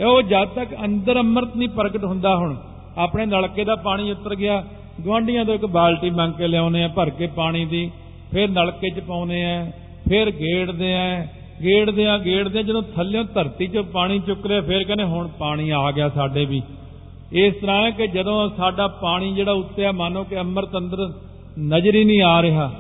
ਉਹ 0.05 0.23
ਜਦ 0.23 0.45
ਤੱਕ 0.45 0.75
ਅੰਦਰ 0.85 1.19
ਅੰਮ੍ਰਿਤ 1.19 1.57
ਨਹੀਂ 1.57 1.69
ਪ੍ਰਗਟ 1.69 2.05
ਹੁੰਦਾ 2.05 2.37
ਹੁਣ। 2.37 2.57
ਆਪਣੇ 2.99 3.27
ਨਲਕੇ 3.27 3.65
ਦਾ 3.65 3.77
ਪਾਣੀ 3.77 4.11
ਉਤਰ 4.11 4.35
ਗਿਆ। 4.35 4.65
ਗਵਾਂਢੀਆਂ 5.07 5.45
ਤੋਂ 5.45 5.55
ਇੱਕ 5.55 5.67
ਬਾਲਟੀ 5.67 6.11
ਮੰਗ 6.11 6.33
ਕੇ 6.33 6.47
ਲਿਆਉਨੇ 6.47 6.85
ਆ 6.85 6.89
ਭਰ 6.89 7.11
ਕੇ 7.11 7.27
ਪਾਣੀ 7.27 7.65
ਦੀ। 7.65 7.91
ਫਿਰ 8.33 8.51
ਨਲਕੇ 8.51 8.91
'ਚ 8.91 9.01
ਪਾਉਨੇ 9.01 9.57
ਆ 9.57 9.71
ਫਿਰ 10.09 10.31
ਗੇੜਦੇ 10.31 10.95
ਆ 10.95 11.27
ਗੇੜਦੇ 11.65 12.07
ਆ 12.07 12.19
ਗੇੜਦੇ 12.19 12.59
ਆ, 12.59 12.63
ਜਦੋਂ 12.63 12.83
ਥੱਲਿਓਂ 12.97 13.25
ਧਰਤੀ 13.25 13.67
'ਚੋਂ 13.67 13.85
ਪਾਣੀ 13.85 14.19
ਚੁੱਕ 14.19 14.47
ਲਿਆ 14.47 14.61
ਫਿਰ 14.61 14.85
ਕਹਿੰਦੇ 14.85 15.05
ਹੁਣ 15.05 15.29
ਪਾਣੀ 15.29 15.71
ਆ 15.71 15.91
ਗਿਆ 15.91 16.09
ਸਾਡੇ 16.09 16.45
ਵੀ। 16.45 16.63
ਇਸ 17.33 17.55
ਤਰ੍ਹਾਂ 17.55 17.83
ਹੈ 17.83 17.91
ਕਿ 17.91 18.07
ਜਦੋਂ 18.07 18.51
ਸਾਡਾ 18.57 18.87
ਪਾਣੀ 18.87 19.33
ਜਿਹੜਾ 19.33 19.53
ਉੱਤੇ 19.53 19.87
ਆ, 19.87 19.93
ਮੰਨੋ 19.93 20.25
ਕਿ 20.25 20.41
ਅੰਮ੍ਰਿਤ 20.41 20.77
ਅੰਦਰ 20.77 20.99
ਨਜ਼ਰ 21.61 21.95
ਹੀ 21.95 22.05
ਨਹੀਂ 22.05 22.23
ਆ 22.23 22.43
ਰਿਹਾ। 22.43 22.71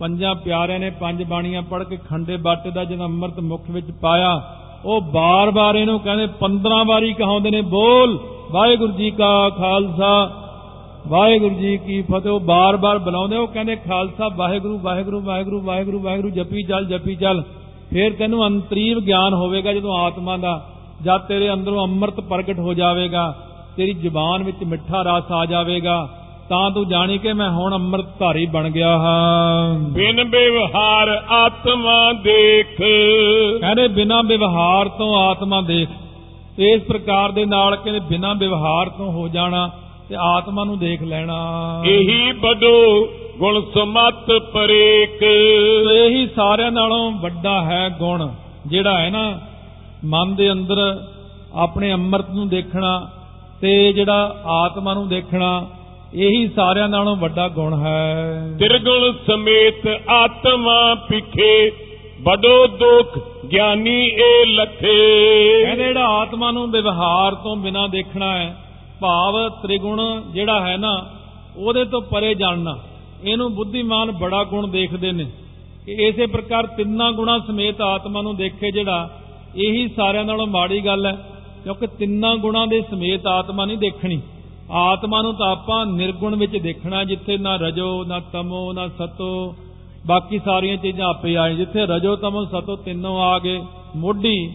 ਪੰਜਾਂ 0.00 0.34
ਪਿਆਰਿਆਂ 0.34 0.78
ਨੇ 0.78 0.90
ਪੰਜ 0.90 1.22
ਬਾਣੀਆਂ 1.22 1.62
ਪੜ੍ਹ 1.62 1.84
ਕੇ 1.84 1.96
ਖੰਡੇ 1.96 2.36
ਬਾਟੇ 2.36 2.70
ਦਾ 2.70 2.84
ਜਦੋਂ 2.84 3.04
ਅੰਮ੍ਰਿਤ 3.04 3.40
ਮੁਖ 3.40 3.70
ਵਿੱਚ 3.70 3.90
ਪਾਇਆ, 3.90 4.54
ਉਹ 4.84 5.00
ਬਾਰ-ਬਾਰ 5.00 5.76
ਇਹਨੂੰ 5.76 6.00
ਕਹਿੰਦੇ 6.00 6.26
15 6.26 6.84
ਵਾਰੀ 6.84 7.12
ਕਹਾਉਂਦੇ 7.12 7.50
ਨੇ, 7.50 7.60
ਬੋਲ, 7.60 8.18
ਵਾਹਿਗੁਰੂ 8.50 8.92
ਜੀ 8.92 9.10
ਕਾ 9.10 9.50
ਖਾਲਸਾ, 9.50 10.30
ਵਾਹਿਗੁਰੂ 11.08 11.54
ਜੀ 11.54 11.76
ਕੀ 11.76 12.02
ਫਤਿਹ। 12.02 12.30
ਉਹ 12.30 12.40
ਬਾਰ-ਬਾਰ 12.40 12.98
ਬੁਲਾਉਂਦੇ, 12.98 13.36
ਉਹ 13.36 13.48
ਕਹਿੰਦੇ 13.48 13.76
ਖਾਲਸਾ, 13.76 14.28
ਵਾਹਿਗੁਰੂ 14.28 14.78
ਵਾਹਿਗੁਰੂ 14.78 15.20
ਵਾਹਿਗੁਰੂ 15.20 15.60
ਵਾਹਿਗੁਰੂ 15.60 16.00
ਵਾਹਿਗੁਰੂ, 16.00 16.30
ਜਪੀ 16.30 16.62
ਚੱਲ 16.62 16.84
ਜਪੀ 16.84 17.14
ਚੱਲ। 17.14 17.42
ਫਿਰ 17.90 18.12
ਤੈਨੂੰ 18.12 18.46
ਅੰਤਰੀਵ 18.46 19.00
ਗਿਆਨ 19.00 19.34
ਹੋਵੇਗਾ 19.34 19.72
ਜਦੋਂ 19.72 19.98
ਆਤਮਾ 19.98 20.36
ਦਾ, 20.36 20.68
ਜਦ 21.04 21.20
ਤੇਰੇ 21.20 21.52
ਅੰਦਰੋਂ 21.52 21.86
ਅੰਮ੍ਰਿਤ 21.86 22.20
ਪ੍ਰਗਟ 22.20 22.58
ਹੋ 22.58 22.74
ਜਾਵੇਗਾ। 22.74 23.36
ਤੇਰੀ 23.78 23.92
ਜ਼ੁਬਾਨ 23.94 24.42
ਵਿੱਚ 24.42 24.64
ਮਿੱਠਾ 24.64 25.02
ਰਸ 25.02 25.32
ਆ 25.32 25.46
ਜਾਵੇਗਾ 25.46 26.08
ਤਾਂ 26.48 26.70
ਤੂੰ 26.70 26.88
ਜਾਣੀ 26.88 27.18
ਕਿ 27.18 27.32
ਮੈਂ 27.32 27.50
ਹੁਣ 27.50 27.74
ਅੰਮ੍ਰਿਤ 27.74 28.06
ਧਾਰੀ 28.18 28.46
ਬਣ 28.46 28.70
ਗਿਆ 28.70 28.98
ਹਾਂ। 28.98 29.78
ਬਿਨ 29.78 30.24
ਵਿਵਹਾਰ 30.24 31.24
ਆਤਮਾ 31.30 32.12
ਦੇਖ। 32.12 32.76
ਕਹਿੰਦੇ 33.60 33.88
ਬਿਨਾਂ 33.88 34.22
ਵਿਵਹਾਰ 34.22 34.88
ਤੋਂ 34.88 35.16
ਆਤਮਾ 35.16 35.60
ਦੇਖ। 35.60 35.88
ਇਸ 36.58 36.82
ਪ੍ਰਕਾਰ 36.82 37.32
ਦੇ 37.32 37.44
ਨਾਲ 37.44 37.76
ਕਹਿੰਦੇ 37.76 38.00
ਬਿਨਾਂ 38.00 38.34
ਵਿਵਹਾਰ 38.34 38.88
ਤੋਂ 38.88 39.12
ਹੋ 39.12 39.28
ਜਾਣਾ 39.28 39.70
ਤੇ 40.08 40.16
ਆਤਮਾ 40.18 40.64
ਨੂੰ 40.64 40.78
ਦੇਖ 40.78 41.02
ਲੈਣਾ। 41.02 41.36
ਇਹੀ 41.84 42.32
ਬਡੋ 42.32 43.08
ਗੁਣ 43.38 43.62
ਸਮਤ 43.74 44.32
ਪਰੇਕ 44.32 45.22
ਇਹੀ 45.92 46.26
ਸਾਰਿਆਂ 46.26 46.70
ਨਾਲੋਂ 46.70 47.10
ਵੱਡਾ 47.10 47.62
ਹੈ 47.62 47.88
ਗੁਣ 47.98 48.28
ਜਿਹੜਾ 48.66 48.98
ਹੈ 48.98 49.10
ਨਾ 49.10 49.40
ਮਨ 50.04 50.34
ਦੇ 50.34 50.52
ਅੰਦਰ 50.52 51.00
ਆਪਣੇ 51.54 51.92
ਅੰਮ੍ਰਿਤ 51.92 52.30
ਨੂੰ 52.30 52.48
ਦੇਖਣਾ 52.48 53.10
ਤੇ 53.60 53.92
ਜਿਹੜਾ 53.92 54.42
ਆਤਮਾ 54.46 54.94
ਨੂੰ 54.94 55.08
ਦੇਖਣਾ 55.08 55.66
ਇਹੀ 56.14 56.48
ਸਾਰਿਆਂ 56.48 56.88
ਨਾਲੋਂ 56.88 57.16
ਵੱਡਾ 57.16 57.48
ਗੁਣ 57.48 57.82
ਹੈ। 57.82 58.34
ਤਿਰਗੁਣ 58.58 59.12
ਸਮੇਤ 59.26 59.86
ਆਤਮਾ 60.10 60.94
ਪਿਖੇ 60.94 61.70
ਬਡੋ 62.20 62.66
ਦੁਖ 62.66 63.18
ਗਿਆਨੀ 63.46 64.08
ਏ 64.08 64.44
ਲਖੇ। 64.44 65.62
ਕਹਿੰਦੇ 65.64 65.84
ਜਿਹੜਾ 65.84 66.04
ਆਤਮਾ 66.04 66.50
ਨੂੰ 66.50 66.70
ਵਿਵਹਾਰ 66.70 67.34
ਤੋਂ 67.34 67.56
ਬਿਨਾ 67.56 67.86
ਦੇਖਣਾ 67.86 68.38
ਹੈ 68.38 68.56
ਭਾਵ 69.00 69.48
ਤ੍ਰਿਗੁਣ 69.48 70.22
ਜਿਹੜਾ 70.32 70.60
ਹੈ 70.60 70.76
ਨਾ 70.76 71.06
ਉਹਦੇ 71.56 71.84
ਤੋਂ 71.84 72.02
ਪਰੇ 72.02 72.34
ਜਾਣਨਾ। 72.34 72.78
ਇਹਨੂੰ 73.24 73.54
ਬੁੱਧੀਮਾਨ 73.54 74.10
ਬੜਾ 74.10 74.44
ਗੁਣ 74.44 74.66
ਦੇਖਦੇ 74.66 75.12
ਨੇ। 75.12 75.24
ਕਿ 75.86 75.92
ਇਸੇ 75.92 76.26
ਪ੍ਰਕਾਰ 76.26 76.66
ਤਿੰਨਾਂ 76.66 77.12
ਗੁਣਾ 77.12 77.38
ਸਮੇਤ 77.38 77.80
ਆਤਮਾ 77.80 78.22
ਨੂੰ 78.22 78.36
ਦੇਖੇ 78.36 78.70
ਜਿਹੜਾ 78.70 79.10
ਇਹੀ 79.56 79.88
ਸਾਰਿਆਂ 79.88 80.24
ਨਾਲੋਂ 80.24 80.46
ਮਾੜੀ 80.46 80.84
ਗੱਲ 80.86 81.06
ਹੈ। 81.06 81.18
ਕਿਉਂਕਿ 81.64 81.86
ਤਿੰਨਾਂ 81.86 82.36
ਗੁਣਾ 82.36 82.66
ਦੇ 82.66 82.82
ਸਮੇਤ 82.90 83.26
ਆਤਮਾ 83.26 83.64
ਨਹੀਂ 83.64 83.78
ਦੇਖਣੀ। 83.78 84.20
ਆਤਮਾ 84.70 85.22
ਨੂੰ 85.22 85.34
ਤਾਂ 85.34 85.52
ਆਪਾਂ 85.52 85.86
ਨਿਰਗੁਣ 85.86 86.36
ਵਿੱਚ 86.36 86.56
ਦੇਖਣਾ, 86.56 87.04
ਜਿੱਥੇ 87.04 87.38
ਨਾ 87.38 87.56
ਰਜੋ, 87.56 88.04
ਨਾ 88.04 88.20
ਤਮੋ, 88.20 88.72
ਨਾ 88.72 88.88
ਸਤੋ। 88.88 89.54
ਬਾਕੀ 90.06 90.38
ਸਾਰੀਆਂ 90.38 90.76
ਚੀਜ਼ਾਂ 90.76 91.08
ਆਪੇ 91.08 91.36
ਆਏ 91.36 91.54
ਜਿੱਥੇ 91.54 91.86
ਰਜੋ, 91.86 92.16
ਤਮੋ, 92.16 92.44
ਸਤੋ 92.44 92.76
ਤਿੰਨੋਂ 92.76 93.20
ਆ 93.20 93.38
ਗਏ, 93.38 93.60
ਮੋਢੀ, 93.96 94.52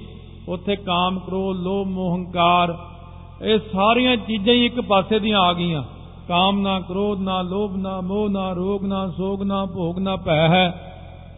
ਉੱਥੇ 0.47 0.75
ਕਾਮ, 0.75 1.19
ਕ੍ਰੋਧ, 1.19 1.57
ਲੋਭ, 1.57 1.87
ਮੋਹ, 1.87 2.15
ਹੰਕਾਰ, 2.15 2.77
ਇਹ 3.41 3.59
ਸਾਰੀਆਂ 3.59 4.17
ਚੀਜ਼ਾਂ 4.17 4.53
ਹੀ 4.53 4.65
ਇੱਕ 4.65 4.81
ਪਾਸੇ 4.81 5.19
ਦੀਆਂ 5.19 5.39
ਆ 5.39 5.53
ਗਈਆਂ। 5.53 5.83
ਕਾਮ 6.27 6.61
ਨਾ 6.61 6.79
ਕ੍ਰੋਧ, 6.79 7.19
ਨਾ 7.21 7.41
ਲੋਭ, 7.41 7.75
ਨਾ 7.75 8.01
ਮੋਹ, 8.01 8.29
ਨਾ 8.29 8.51
ਰੋਗ, 8.53 8.85
ਨਾ 8.85 9.07
ਸੋਗ, 9.17 9.43
ਨਾ 9.43 9.65
ਭੋਗ, 9.65 9.99
ਨਾ 9.99 10.15
ਭੈ 10.15 10.47
ਹੈ। 10.47 10.89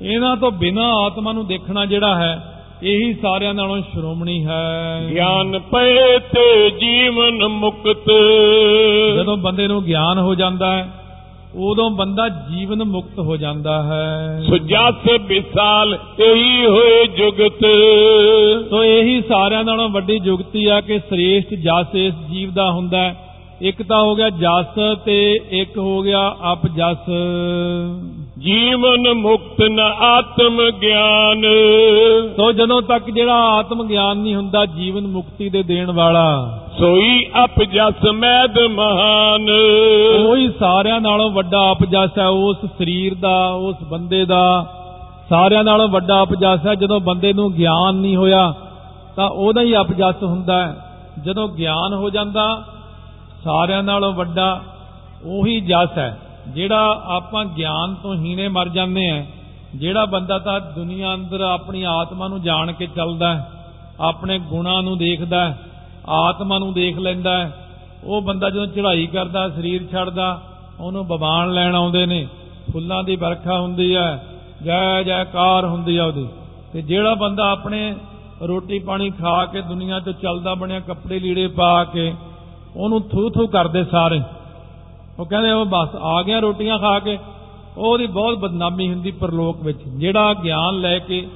ਇਹਨਾਂ 0.01 0.38
ਤੋਂ 0.38 0.51
ਬਿਨਾਂ 0.51 0.93
ਆਤਮਾ 0.93 1.31
ਨੂੰ 1.31 1.48
ਦੇਖਣਾ 1.48 1.86
ਜਿਹੜਾ 1.86 2.15
ਹੈ 2.15 2.54
ਇਹੀ 2.84 3.13
ਸਾਰਿਆਂ 3.13 3.53
ਨਾਲੋਂ 3.53 3.82
ਸ਼੍ਰੋਮਣੀ 3.82 4.46
ਹੈ। 4.46 5.08
ਗਿਆਨ 5.13 5.60
ਪਏ 5.60 6.20
ਤੇ 6.20 6.70
ਜੀਵਨ 6.70 7.48
ਮੁਕਤ। 7.48 8.12
ਜਦੋਂ 9.15 9.38
ਬੰਦੇ 9.38 9.67
ਨੂੰ 9.67 9.84
ਗਿਆਨ 9.84 10.17
ਹੋ 10.17 10.36
ਜਾਂਦਾ 10.36 10.77
ਹੈ 10.77 10.89
ਉਦੋਂ 11.55 11.91
ਬੰਦਾ 11.91 12.29
ਜੀਵਨ 12.29 12.84
ਮੁਕਤ 12.84 13.20
ਹੋ 13.20 13.38
ਜਾਂਦਾ 13.38 13.84
ਹੈ। 13.84 14.41
ਸੁਜਸ 14.48 15.22
ਵਿਸਾਲ 15.22 15.98
ਇਹੀ 16.20 16.65
ਹੋਏ 16.65 17.08
ਜੁਗਤ। 17.08 17.65
ਸੋ 18.70 18.84
ਇਹੀ 18.84 19.22
ਸਾਰਿਆਂ 19.22 19.63
ਨਾਲੋਂ 19.63 19.89
ਵੱਡੀ 19.89 20.20
ਜੁਗਤੀ 20.20 20.65
ਆ 20.65 20.82
ਕਿ 20.82 21.00
ਸ੍ਰੇਸ਼ਟ 21.00 21.53
ਜਸ 21.53 21.96
ਇਸ 21.96 22.13
ਜੀਵ 22.32 22.51
ਦਾ 22.51 22.72
ਹੁੰਦਾ 22.72 22.98
ਹੈ। 22.98 23.15
ਇੱਕ 23.62 23.84
ਤਾਂ 23.84 24.01
ਹੋ 24.01 24.15
ਗਿਆ 24.15 24.29
ਜਸ 24.29 24.98
ਤੇ 25.05 25.39
ਇੱਕ 25.50 25.77
ਹੋ 25.77 26.01
ਗਿਆ 26.01 26.36
ਅਪਜਸ। 26.53 27.10
ਜੀਵਨ 28.45 29.13
ਮੁਕਤ 29.13 29.61
ਨ 29.61 29.79
ਆਤਮ 29.79 30.61
ਗਿਆਨ। 30.81 31.45
ਸੋ 32.37 32.51
ਜਦੋਂ 32.51 32.81
ਤੱਕ 32.81 33.09
ਜਿਹੜਾ 33.09 33.33
ਆਤਮ 33.33 33.83
ਗਿਆਨ 33.83 34.17
ਨਹੀਂ 34.17 34.35
ਹੁੰਦਾ 34.35 34.65
ਜੀਵਨ 34.65 35.07
ਮੁਕਤੀ 35.07 35.49
ਦੇ 35.49 35.63
ਦੇਣ 35.63 35.91
ਵਾਲਾ 35.91 36.25
ਸੋਈ 36.79 37.25
ਅਪਜਸ 37.45 38.05
ਮੈਦ 38.13 38.59
ਮਹਾਨ। 38.59 39.49
ਉਹੀ 40.25 40.51
ਸਾਰਿਆਂ 40.59 41.01
ਨਾਲੋਂ 41.01 41.31
ਵੱਡਾ 41.31 41.71
ਅਪਜਸ 41.71 42.19
ਹੈ 42.19 42.27
ਉਸ 42.27 42.57
ਸਰੀਰ 42.65 43.15
ਦਾ 43.15 43.47
ਉਸ 43.47 43.75
ਬੰਦੇ 43.83 44.25
ਦਾ। 44.25 44.65
ਸਾਰਿਆਂ 45.29 45.63
ਨਾਲੋਂ 45.63 45.87
ਵੱਡਾ 45.87 46.23
ਅਪਜਸ 46.23 46.67
ਹੈ 46.67 46.75
ਜਦੋਂ 46.75 46.99
ਬੰਦੇ 46.99 47.33
ਨੂੰ 47.33 47.53
ਗਿਆਨ 47.53 47.95
ਨਹੀਂ 47.95 48.15
ਹੋਇਆ 48.15 48.53
ਤਾਂ 49.15 49.29
ਉਹਦਾ 49.29 49.61
ਹੀ 49.61 49.75
ਅਪਜਸ 49.77 50.23
ਹੁੰਦਾ 50.23 50.67
ਹੈ। 50.67 50.75
ਜਦੋਂ 51.25 51.47
ਗਿਆਨ 51.49 51.93
ਹੋ 51.93 52.09
ਜਾਂਦਾ 52.09 52.63
ਸਾਰਿਆਂ 53.43 53.83
ਨਾਲੋਂ 53.83 54.13
ਵੱਡਾ 54.13 54.61
ਉਹੀ 55.25 55.59
ਜਸ 55.61 55.97
ਹੈ। 55.97 56.19
ਜਿਹੜਾ 56.47 57.01
ਆਪਾਂ 57.07 57.45
ਗਿਆਨ 57.45 57.95
ਤੋਂ 57.95 58.15
ਹੀਨੇ 58.15 58.47
ਮਰ 58.47 58.69
ਜਾਂਦੇ 58.69 59.09
ਆ, 59.09 59.25
ਜਿਹੜਾ 59.75 60.05
ਬੰਦਾ 60.05 60.37
ਤਾਂ 60.39 60.59
ਦੁਨੀਆ 60.75 61.13
ਅੰਦਰ 61.13 61.41
ਆਪਣੀ 61.41 61.83
ਆਤਮਾ 61.83 62.27
ਨੂੰ 62.27 62.41
ਜਾਣ 62.41 62.71
ਕੇ 62.71 62.87
ਚੱਲਦਾ 62.87 63.33
ਹੈ, 63.33 63.51
ਆਪਣੇ 63.99 64.39
ਗੁਣਾਂ 64.39 64.81
ਨੂੰ 64.83 64.97
ਦੇਖਦਾ 64.97 65.45
ਹੈ, 65.45 65.57
ਆਤਮਾ 66.09 66.57
ਨੂੰ 66.59 66.73
ਦੇਖ 66.73 66.97
ਲੈਂਦਾ 66.97 67.37
ਹੈ, 67.37 67.51
ਉਹ 68.03 68.21
ਬੰਦਾ 68.21 68.49
ਜਦੋਂ 68.49 68.67
ਚੜ੍ਹਾਈ 68.67 69.05
ਕਰਦਾ, 69.07 69.49
ਸਰੀਰ 69.49 69.87
ਛੱਡਦਾ, 69.91 70.41
ਉਹਨੂੰ 70.79 71.07
ਬਵਾਨ 71.07 71.53
ਲੈਣ 71.53 71.75
ਆਉਂਦੇ 71.75 72.05
ਨੇ, 72.05 72.27
ਫੁੱਲਾਂ 72.71 73.03
ਦੀ 73.03 73.15
ਵਰਖਾ 73.15 73.59
ਹੁੰਦੀ 73.59 73.95
ਹੈ, 73.95 74.25
ਜੈ 74.63 75.03
ਜੈਕਾਰ 75.03 75.65
ਹੁੰਦੀ 75.65 75.97
ਆ 75.97 76.05
ਉਹਦੀ। 76.05 76.27
ਤੇ 76.73 76.81
ਜਿਹੜਾ 76.81 77.13
ਬੰਦਾ 77.13 77.49
ਆਪਣੇ 77.51 77.95
ਰੋਟੀ 78.41 78.79
ਪਾਣੀ 78.79 79.09
ਖਾ 79.09 79.45
ਕੇ 79.45 79.61
ਦੁਨੀਆ 79.61 79.99
'ਚ 79.99 80.09
ਚੱਲਦਾ 80.09 80.53
ਬਣਿਆ 80.53 80.79
ਕੱਪੜੇ 80.79 81.19
ਲੀੜੇ 81.19 81.47
ਪਾ 81.47 81.83
ਕੇ, 81.83 82.13
ਉਹਨੂੰ 82.75 83.01
ਥੂ 83.01 83.29
ਥੂ 83.29 83.47
ਕਰਦੇ 83.47 83.83
ਸਾਰੇ। 83.83 84.21
ਉਹ 85.19 85.25
ਕਹਿੰਦੇ 85.25 85.51
ਉਹ 85.51 85.65
ਬਸ 85.65 85.95
ਆ 85.95 86.24
ਗਿਆ 86.24 86.39
ਰੋਟੀਆਂ 86.39 86.79
ਖਾ 86.79 87.00
ਕੇ। 87.00 87.17
ਉਹਦੀ 87.77 88.07
ਬਹੁਤ 88.07 88.38
ਬਦਨਾਮੀ 88.38 88.89
ਹੁੰਦੀ 88.89 89.12
ਪਰਲੋਕ 89.12 89.63
ਵਿੱਚ। 89.63 89.79
ਜਿਹੜਾ 89.88 90.34
ਗਿਆਨ 90.34 90.79
ਲੈ 90.79 91.00
ਕੇ 91.00 91.27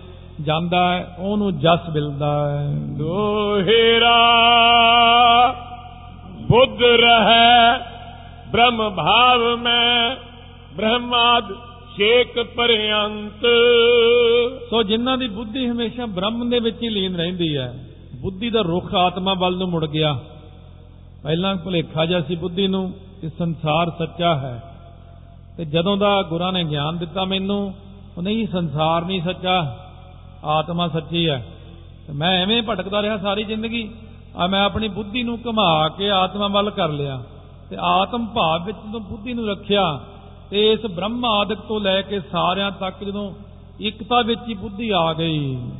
ਜਾਂਦਾ 0.41 0.93
ਹੈ 0.93 1.15
ਉਹਨੂੰ 1.19 1.59
ਜਸ 1.59 1.89
ਮਿਲਦਾ 1.93 2.31
ਹੈ। 2.51 2.75
ਦੋਹਰਾ 2.97 4.17
ਬੁੱਧ 6.41 6.83
ਰਹੈ 6.83 7.79
ਬ੍ਰह्ਮ 8.51 8.89
ਭਾਵ 8.89 9.57
ਮੈਂ 9.57 10.15
ਬ੍ਰਹਮਾਦ 10.75 11.53
ਸ਼ੇਕ 11.95 12.41
ਪਰਯੰਤ। 12.43 13.45
ਸੋ 14.69 14.83
ਜਿਨ੍ਹਾਂ 14.83 15.17
ਦੀ 15.17 15.27
ਬੁੱਧੀ 15.27 15.67
ਹਮੇਸ਼ਾ 15.67 16.05
ਬ੍ਰਹਮ 16.05 16.49
ਦੇ 16.49 16.59
ਵਿੱਚ 16.59 16.83
ਹੀ 16.83 16.89
ਲੀਨ 16.89 17.15
ਰਹਿੰਦੀ 17.15 17.57
ਹੈ 17.57 17.73
ਬੁੱਧੀ 18.21 18.49
ਦਾ 18.49 18.61
ਰੁਖ 18.61 18.95
ਆਤਮਾ 18.95 19.33
ਵੱਲ 19.33 19.57
ਨੂੰ 19.57 19.69
ਮੁੜ 19.69 19.85
ਗਿਆ। 19.85 20.19
ਪਹਿਲਾਂ 21.23 21.55
ਭੁਲੇਖਾ 21.55 22.05
ਜਿਹਾ 22.05 22.21
ਸੀ 22.21 22.35
ਬੁੱਧੀ 22.35 22.67
ਨੂੰ। 22.67 22.93
ਕਿ 23.21 23.29
ਸੰਸਾਰ 23.29 23.89
ਸੱਚਾ 23.89 24.35
ਹੈ। 24.35 24.75
ਤੇ 25.57 25.65
ਜਦੋਂ 25.65 25.97
ਦਾ 25.97 26.21
ਗੁਰਾਂ 26.21 26.53
ਨੇ 26.53 26.63
ਗਿਆਨ 26.63 26.97
ਦਿੱਤਾ 26.97 27.25
ਮੈਨੂੰ 27.25 27.73
ਉਹ 28.17 28.21
ਨਹੀਂ 28.21 28.47
ਸੰਸਾਰ 28.47 29.05
ਨਹੀਂ 29.05 29.21
ਸੱਚਾ, 29.21 29.77
ਆਤਮਾ 30.45 30.87
ਸੱਚੀ 30.87 31.29
ਹੈ। 31.29 31.47
ਤੇ 32.07 32.13
ਮੈਂ 32.13 32.29
ਐਵੇਂ 32.29 32.63
ਭਟਕਦਾ 32.63 33.01
ਰਿਹਾ 33.01 33.17
ਸਾਰੀ 33.17 33.43
ਜ਼ਿੰਦਗੀ। 33.43 33.89
ਆ 34.35 34.47
ਮੈਂ 34.47 34.65
ਆਪਣੀ 34.65 34.87
ਬੁੱਧੀ 34.87 35.23
ਨੂੰ 35.23 35.39
ਘੁਮਾ 35.45 35.87
ਕੇ 35.87 36.11
ਆਤਮਾ 36.11 36.47
ਵੱਲ 36.47 36.69
ਕਰ 36.69 36.89
ਲਿਆ। 36.89 37.23
ਤੇ 37.69 37.77
ਆਤਮ 37.79 38.27
ਭਾਵ 38.27 38.65
ਵਿੱਚ 38.65 38.77
ਜਦੋਂ 38.77 38.99
ਬੁੱਧੀ 38.99 39.33
ਨੂੰ 39.33 39.47
ਰੱਖਿਆ, 39.47 39.99
ਤੇ 40.49 40.71
ਇਸ 40.71 40.85
ਬ੍ਰਹਮ 40.85 41.25
ਆਦਿਕ 41.25 41.59
ਤੋਂ 41.59 41.79
ਲੈ 41.79 42.01
ਕੇ 42.01 42.19
ਸਾਰਿਆਂ 42.19 42.71
ਤੱਕ 42.71 43.03
ਜਦੋਂ 43.03 43.33
ਇਕਤਾ 43.81 44.21
ਵਿੱਚ 44.21 44.41
ਹੀ 44.49 44.53
ਬੁੱਧੀ 44.53 44.89
ਆ 44.89 45.13
ਗਈ। 45.13 45.71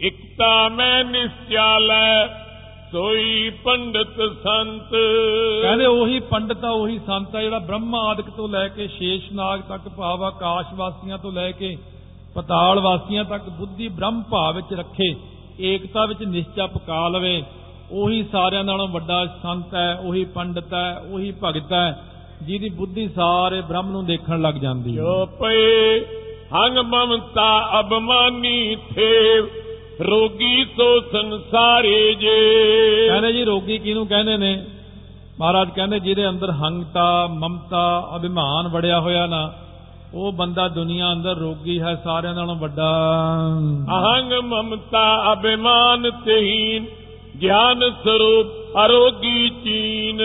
ਇਕਤਾ 0.00 0.68
ਮੈਂ 0.68 1.04
ਨਿਸਚਲ 1.04 1.90
ਹੈ 1.90 2.49
ਸੋਈ 2.92 3.50
ਪੰਡਤ 3.64 4.16
ਸੰਤ। 4.42 4.90
ਕਹਿੰਦੇ 5.62 5.86
ਉਹੀ 5.86 6.18
ਪੰਡਤ 6.20 6.64
ਆ 6.64 6.70
ਉਹੀ 6.70 6.98
ਸੰਤ 6.98 7.36
ਆ 7.36 7.42
ਜਿਹੜਾ 7.42 7.58
ਬ੍ਰਹਮਾ 7.58 7.98
ਆਦਿਕ 7.98 8.30
ਤੋਂ 8.30 8.48
ਲੈ 8.48 8.68
ਕੇ 8.68 8.86
ਸ਼ੇਸ਼ਨਾਗ 8.86 9.60
ਤੱਕ 9.68 9.88
ਭਾਵ 9.88 10.24
ਆਕਾਸ਼ 10.24 10.74
ਵਾਸੀਆਂ 10.74 11.18
ਤੋਂ 11.18 11.32
ਲੈ 11.32 11.50
ਕੇ 11.50 11.76
ਪਤਾਲ 12.34 12.80
ਵਾਸੀਆਂ 12.80 13.24
ਤੱਕ 13.24 13.48
ਬੁੱਧੀ 13.48 13.88
ਬ੍ਰਹਮ 13.88 14.22
ਭਾਵ 14.22 14.56
ਵਿੱਚ 14.56 14.72
ਰੱਖੇ 14.74 15.14
ਏਕਤਾ 15.60 16.04
ਵਿੱਚ 16.06 16.22
ਨਿਸ਼ਚਾ 16.22 16.66
ਪਕਾ 16.66 17.08
ਲਵੇ। 17.08 17.42
ਉਹੀ 17.92 18.22
ਸਾਰਿਆਂ 18.32 18.64
ਨਾਲੋਂ 18.64 18.88
ਵੱਡਾ 18.88 19.24
ਸੰਤ 19.42 19.74
ਹੈ 19.74 19.94
ਉਹੀ 20.04 20.24
ਪੰਡਤ 20.24 20.74
ਹੈ 20.74 20.98
ਉਹੀ 21.10 21.32
ਭਗਤ 21.44 21.72
ਹੈ 21.72 22.02
ਜਿਹਦੀ 22.42 22.68
ਬੁੱਧੀ 22.68 23.08
ਸਾਰੇ 23.08 23.60
ਬ੍ਰਹਮ 23.60 23.90
ਨੂੰ 23.90 24.04
ਦੇਖਣ 24.06 24.40
ਲੱਗ 24.40 24.54
ਜਾਂਦੀ 24.54 24.90
ਹੈ। 24.90 25.02
ਜੋ 25.02 25.26
ਪਏ 25.40 26.00
ਹੰਗ 26.54 26.78
ਮਮਤਾ 26.78 27.80
ਅਬਮਾਨੀ 27.80 28.76
ਥੇਵ 28.94 29.48
ਰੋਗੀ 30.06 30.64
ਤੋਂ 30.64 31.00
ਸੰਸਾਰੇ 31.12 32.14
ਜੇ। 32.14 32.58
ਕਹਿੰਦੇ 33.08 33.32
ਜੀ 33.32 33.44
ਰੋਗੀ 33.44 33.78
ਕਿਹਨੂੰ 33.78 34.06
ਕਹਿੰਦੇ 34.06 34.36
ਨੇ? 34.36 34.64
ਮਹਾਰਾਜ 35.40 35.68
ਕਹਿੰਦੇ 35.70 36.00
ਜਿਹਦੇ 36.00 36.28
ਅੰਦਰ 36.28 36.50
ਹੰਗਤਾ 36.50 37.26
ਮਮਤਾ 37.26 38.10
ਅਭਿਮਾਨ 38.16 38.68
ਵੜਿਆ 38.68 39.00
ਹੋਇਆ 39.00 39.26
ਨਾ 39.26 39.52
ਉਹ 40.14 40.32
ਬੰਦਾ 40.32 40.68
ਦੁਨੀਆ 40.68 41.12
ਅੰਦਰ 41.12 41.36
ਰੋਗੀ 41.36 41.80
ਹੈ 41.80 41.94
ਸਾਰਿਆਂ 42.04 42.34
ਨਾਲੋਂ 42.34 42.56
ਵੱਡਾ। 42.56 42.90
ਅਹੰਗ 43.90 44.32
ਮਮਤਾ 44.32 45.32
ਅਭਿਮਾਨ 45.32 46.10
ਤਹੀਨ 46.10 46.86
ਗਿਆਨ 47.42 47.90
ਸਰੂਪ 47.90 48.46
ਅਰੋਗੀ 48.86 49.48
ਚੀਨ। 49.48 50.20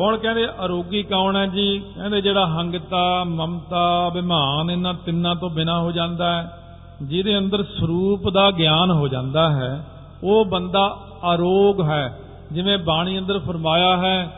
ਹੁਣ 0.00 0.16
ਕਹਿੰਦੇ 0.16 0.46
ਅਰੋਗੀ 0.64 1.02
ਕੌਣ 1.02 1.36
ਹੈ 1.36 1.46
ਜੀ? 1.46 1.78
ਕਹਿੰਦੇ 1.78 2.20
ਜਿਹੜਾ 2.20 2.46
ਹੰਗਤਾ 2.46 3.24
ਮਮਤਾ 3.24 4.08
ਅਭਿਮਾਨ 4.08 4.70
ਇਹਨਾਂ 4.70 4.94
ਤਿੰਨਾਂ 4.94 5.34
ਤੋਂ 5.34 5.50
ਬਿਨਾ 5.50 5.80
ਹੋ 5.80 5.92
ਜਾਂਦਾ 5.92 6.42
ਹੈ। 6.42 6.59
ਜਿਹਦੇ 7.02 7.38
ਅੰਦਰ 7.38 7.62
ਸਰੂਪ 7.62 8.30
ਦਾ 8.30 8.50
ਗਿਆਨ 8.50 8.90
ਹੋ 8.90 9.08
ਜਾਂਦਾ 9.08 9.50
ਹੈ 9.50 9.86
ਉਹ 10.24 10.44
ਬੰਦਾ 10.44 10.98
ਅਰੋਗ 11.34 11.82
ਹੈ। 11.82 12.18
ਜਿਵੇਂ 12.52 12.78
ਬਾਣੀ 12.78 13.18
ਅੰਦਰ 13.18 13.38
ਫਰਮਾਇਆ 13.38 13.96
ਹੈ 13.96 14.30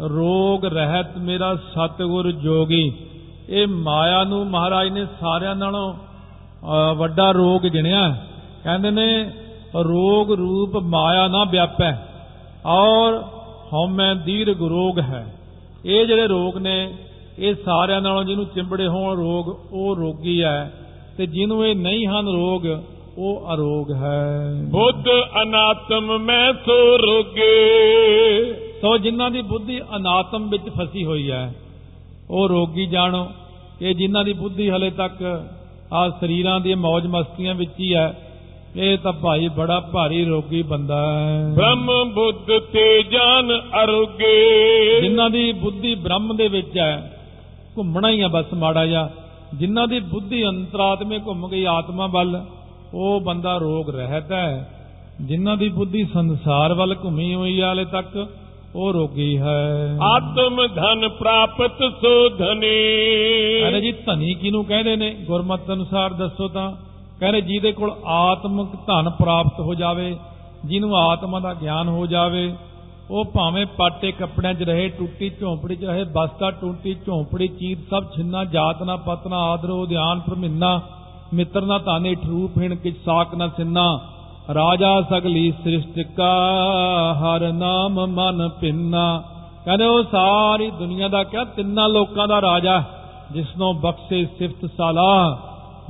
ਰੋਗ 0.00 0.64
ਰਹਿਤ 0.64 1.18
ਮੇਰਾ 1.18 1.56
ਸਤਿਗੁਰ 1.56 2.32
ਜੋਗੀ। 2.32 2.92
ਇਹ 3.48 3.66
ਮਾਇਆ 3.66 4.24
ਨੂੰ 4.24 4.46
ਮਹਾਰਾਜ 4.46 4.88
ਨੇ 4.88 5.04
ਸਾਰਿਆਂ 5.04 5.56
ਨਾਲੋਂ 5.56 5.94
ਅ, 5.94 6.94
ਵੱਡਾ 6.94 7.30
ਰੋਗ 7.30 7.62
ਗਿਣਿਆ 7.62 8.08
ਹੈ। 8.08 8.26
ਕਹਿੰਦੇ 8.64 8.90
ਨੇ 8.90 9.30
ਰੋਗ 9.74 10.32
ਰੂਪ 10.32 10.76
ਮਾਇਆ 10.76 11.28
ਨਾ 11.28 11.44
ਵਿਆਪੈ 11.44 11.96
ਔਰ 12.66 13.22
ਹਉਮੈ 13.72 14.14
ਦੀਰਘ 14.14 14.68
ਰੋਗ 14.68 14.98
ਹੈ। 14.98 15.34
ਇਹ 15.84 16.06
ਜਿਹੜੇ 16.06 16.26
ਰੋਗ 16.26 16.56
ਨੇ 16.58 16.94
ਇਹ 17.38 17.54
ਸਾਰਿਆਂ 17.54 18.00
ਨਾਲੋਂ 18.00 18.24
ਜਿਹਨੂੰ 18.24 18.46
ਚਿੰਬੜੇ 18.46 18.86
ਹੋਣ 18.86 19.16
ਰੋਗ 19.16 19.48
ਉਹ 19.72 19.96
ਰੋਗੀ 19.96 20.42
ਹੈ। 20.42 20.72
ਤੇ 21.18 21.26
ਜਿਹਨੂੰ 21.26 21.66
ਇਹ 21.66 21.74
ਨਹੀਂ 21.76 22.06
ਹਨ 22.06 22.26
ਰੋਗ 22.28 22.66
ਉਹ 23.18 23.54
ਅਰੋਗ 23.54 23.92
ਹੈ। 23.92 24.52
ਬੁੱਧ 24.70 25.08
ਅਨਾਤਮ 25.42 26.18
ਮੈਂ 26.18 26.52
ਸੋ 26.52 26.96
ਰੋਗੇ। 26.98 27.54
ਸੋ 28.82 28.98
ਜਿਨ੍ਹਾਂ 28.98 29.30
ਦੀ 29.30 29.42
ਬੁੱਧੀ 29.42 29.80
ਅਨਾਤਮ 29.96 30.48
ਵਿੱਚ 30.48 30.62
ਫਸੀ 30.62 31.04
ਹੋਈ 31.04 31.30
ਹੈ 31.30 31.54
ਉਹ 32.30 32.48
ਰੋਗੀ 32.48 32.86
ਜਾਣੋ। 32.86 33.26
ਇਹ 33.82 33.94
ਜਿਨ੍ਹਾਂ 33.94 34.24
ਦੀ 34.24 34.32
ਬੁੱਧੀ 34.32 34.70
ਹਲੇ 34.70 34.90
ਤੱਕ 34.90 35.46
ਆ 35.92 36.08
ਸਰੀਰਾਂ 36.08 36.60
ਦੀ 36.60 36.74
ਮौज 36.74 37.08
ਮਸਤੀਆਂ 37.08 37.54
ਵਿੱਚ 37.54 37.70
ਹੀ 37.80 37.94
ਹੈ 37.94 38.22
ਇਹ 38.76 38.98
ਤਾਂ 38.98 39.12
ਭਾਈ 39.12 39.48
ਬੜਾ 39.48 39.80
ਭਾਰੀ 39.80 40.24
ਰੋਗੀ 40.24 40.62
ਬੰਦਾ 40.62 41.20
ਹੈ। 41.20 41.54
ਬ੍ਰਹਮ 41.54 42.10
ਬੁੱਧ 42.14 42.58
ਤੇ 42.58 43.02
ਜਾਨ 43.02 43.52
ਅਰੋਗੇ। 43.84 45.00
ਜਿਨ੍ਹਾਂ 45.00 45.30
ਦੀ 45.30 45.52
ਬੁੱਧੀ 45.52 45.94
ਬ੍ਰਹਮ 45.94 46.36
ਦੇ 46.36 46.48
ਵਿੱਚ 46.48 46.78
ਹੈ 46.78 47.20
ਘੁੰਮਣਾ 47.76 48.10
ਹੀ 48.10 48.20
ਆ 48.20 48.28
ਬਸ 48.28 48.54
ਮਾੜਾ 48.54 48.86
ਜਾ 48.86 49.10
ਜਿਨ੍ਹਾਂ 49.54 49.88
ਦੀ 49.88 50.00
ਬੁੱਧੀ 50.00 50.46
ਅੰਤਰਾਤਮੇ 50.46 51.18
ਘੁੰਮ 51.18 51.48
ਗਈ 51.48 51.64
ਆਤਮਾ 51.64 52.06
ਵੱਲ 52.06 52.44
ਉਹ 52.94 53.20
ਬੰਦਾ 53.20 53.56
ਰੋਗ 53.56 53.90
ਰਹਿਤ 53.90 54.32
ਹੈ। 54.32 54.70
ਜਿਨ੍ਹਾਂ 55.20 55.56
ਦੀ 55.56 55.68
ਬੁੱਧੀ 55.68 56.04
ਸੰਸਾਰ 56.04 56.74
ਵੱਲ 56.74 56.96
ਘੁੰਮੀ 57.04 57.34
ਹੋਈ 57.34 57.62
ਹਾਲੇ 57.62 57.84
ਤੱਕ 57.84 58.28
ਉਹ 58.76 58.92
ਰੋਗੀ 58.92 59.38
ਹੈ। 59.38 59.98
ਆਤਮ 60.02 60.66
ਧਨ 60.66 61.08
ਪ੍ਰਾਪਤ 61.08 61.82
ਸੋ 62.02 62.28
ਧਨੀ 62.28 62.76
ਅਰੇ 63.68 63.80
ਜੀ 63.80 63.92
ਧਨੀ 63.92 64.34
ਕਿਹਨੂੰ 64.34 64.64
ਕਹਿੰਦੇ 64.64 64.96
ਨੇ? 64.96 65.14
ਗੁਰਮਤ 65.14 65.60
ਅਨੁਸਾਰ 65.72 66.12
ਦੱਸੋ 66.12 66.48
ਤਾਂ। 66.48 66.72
ਕਹਿੰਦੇ 67.20 67.40
ਜਿਹਦੇ 67.40 67.72
ਕੋਲ 67.72 67.92
ਆਤਮਿਕ 68.04 68.66
ਧਨ 68.66 69.10
ਪ੍ਰਾਪਤ 69.10 69.60
ਹੋ 69.60 69.74
ਜਾਵੇ 69.74 70.16
ਜਿਹਨੂੰ 70.64 70.96
ਆਤਮਾ 70.96 71.40
ਦਾ 71.40 71.54
ਗਿਆਨ 71.54 71.88
ਹੋ 71.88 72.06
ਜਾਵੇ 72.06 72.54
ਉਹ 73.10 73.24
ਭਾਵੇਂ 73.24 73.66
ਪਾਟੇ 73.66 74.12
ਕੱਪੜਿਆਂ 74.12 74.54
'ਚ 74.54 74.62
ਰਹੇ, 74.62 74.88
ਟੁੱਟੀ 74.88 75.30
ਝੌਂਪੜੀ 75.30 75.76
'ਚ 75.76 75.84
ਰਹੇ, 75.84 76.04
ਬਸਤਾ, 76.04 76.50
ਟੁੱਟੀ, 76.50 76.94
ਝੌਂਪੜੀ, 76.94 77.48
ਚੀਰ, 77.48 77.78
ਸਭ 77.90 78.04
ਛਿੰਨਾ, 78.16 78.44
ਜਾਤ 78.44 78.82
ਨਾ 78.82 78.96
ਪਤਨਾ 78.96 79.36
ਆਦਰੋ 79.36 79.86
ਧਿਆਨ 79.86 80.20
ਪ੍ਰਮਿੰਨਾ, 80.20 80.80
ਮਿੱਤਰ 81.34 81.62
ਨਾ 81.62 81.78
ਤਾਨੇ 81.78 82.14
ਠਰੂਪ 82.14 82.58
ਹਿਣ 82.58 82.74
ਕਿਛ, 82.74 82.94
ਸਾਕ 83.04 83.34
ਨਾ 83.34 83.48
ਸਿੰਨਾ। 83.48 84.00
ਰਾਜਾ 84.54 85.02
ਸਗਲੀ 85.02 85.50
ਸ੍ਰਿਸ਼ਟਿਕਾ 85.50 86.28
ਹਰ 87.14 87.52
ਨਾਮ 87.52 88.06
ਮਨ 88.06 88.48
ਪਿੰਨਾ। 88.48 89.22
ਕਹਿੰਦੇ 89.64 89.86
ਉਹ 89.86 90.02
ਸਾਰੀ 90.02 90.70
ਦੁਨੀਆ 90.70 91.08
ਦਾ 91.08 91.22
ਕਿਆ 91.24 91.44
ਤਿੰਨਾਂ 91.44 91.88
ਲੋਕਾਂ 91.88 92.28
ਦਾ 92.28 92.40
ਰਾਜਾ 92.40 92.82
ਜਿਸ 93.32 93.46
ਨੂੰ 93.56 93.80
ਬਖਸ਼ੇ 93.80 94.26
ਸਿਫਤ 94.38 94.70
ਸਾਲਾਹ 94.76 95.36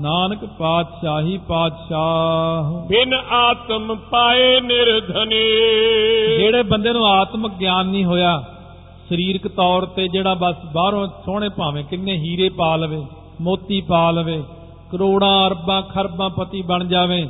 ਨਾਨਕ 0.01 0.45
ਪਾਤਸ਼ਾਹੀ 0.45 1.39
ਪਾਤਸ਼ਾਹ। 1.39 2.89
ਬਿਨ 2.89 3.15
ਆਤਮ 3.15 3.97
ਪਾਏ 4.11 4.61
ਨਿਰਧਨੇ। 4.61 5.45
ਜਿਹੜੇ 6.39 6.63
ਬੰਦੇ 6.63 6.93
ਨੂੰ 6.93 7.07
ਆਤਮਿਕ 7.07 7.53
ਗਿਆਨ 7.53 7.87
ਨਹੀਂ 7.87 8.05
ਹੋਇਆ 8.05 8.45
ਸਰੀਰਕ 9.09 9.49
ਤੌਰ 9.49 9.87
ਤੇ 9.87 10.09
ਜਿਹੜਾ 10.09 10.35
ਬਸ 10.35 10.57
ਬਾਹਰੋਂ 10.75 11.07
ਸੋਹਣੇ 11.07 11.49
ਭਾਵੇਂ 11.49 11.85
ਕਿੰਨੇ 11.85 12.13
ਹੀਰੇ 12.13 12.49
ਪਾ 12.49 12.77
ਲਵੇ 12.77 13.07
ਮੋਤੀ 13.41 13.81
ਪਾ 13.81 14.11
ਲਵੇ 14.11 14.43
ਕਰੋੜਾਂ 14.93 15.47
ਅਰਬਾਂ 15.47 15.83
ਖਰਬਾਂ 15.83 16.31
ਪਤੀ 16.31 16.63
ਬਣ 16.63 16.85
ਜਾਵੇ 16.85 17.29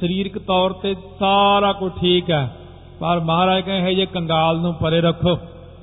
ਸਰੀਰਕ 0.00 0.38
ਤੌਰ 0.38 0.72
ਤੇ 0.72 0.94
ਸਾਰਾ 1.18 1.72
ਕੁਝ 1.72 1.92
ਠੀਕ 2.00 2.30
ਹੈ। 2.30 2.56
ਪਰ 3.00 3.20
ਮਹਾਰਾਜ 3.20 3.62
ਕਹੇ 3.62 3.94
ਜੇ 3.94 4.06
ਕੰਗਾਲ 4.06 4.56
ਨੂੰ 4.56 4.74
ਪਰੇ 4.74 5.00
ਰੱਖੋ 5.00 5.38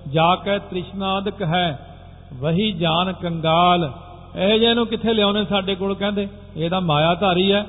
ਜਾ 0.07 0.35
ਕੇ 0.35 0.59
ਤ੍ਰਿਸ਼ਨਾਦਕ 0.59 1.41
ਹੈ 1.41 1.87
ਵਹੀ 2.33 2.71
ਜਾਨ 2.71 3.13
ਕੰਗਾਲ। 3.13 3.91
ਇਹ 4.35 4.59
ਜੇ 4.59 4.73
ਨੂੰ 4.73 4.87
ਕਿੱਥੇ 4.87 5.13
ਲਿਆਉਣੇ 5.13 5.45
ਸਾਡੇ 5.45 5.75
ਕੋਲ 5.75 5.95
ਕਹਿੰਦੇ? 5.95 6.27
ਇਹ 6.57 6.69
ਤਾਂ 6.69 6.81
ਮਾਇਆ 6.81 7.13
ਧਾਰੀ 7.13 7.51
ਹੈ। 7.51 7.65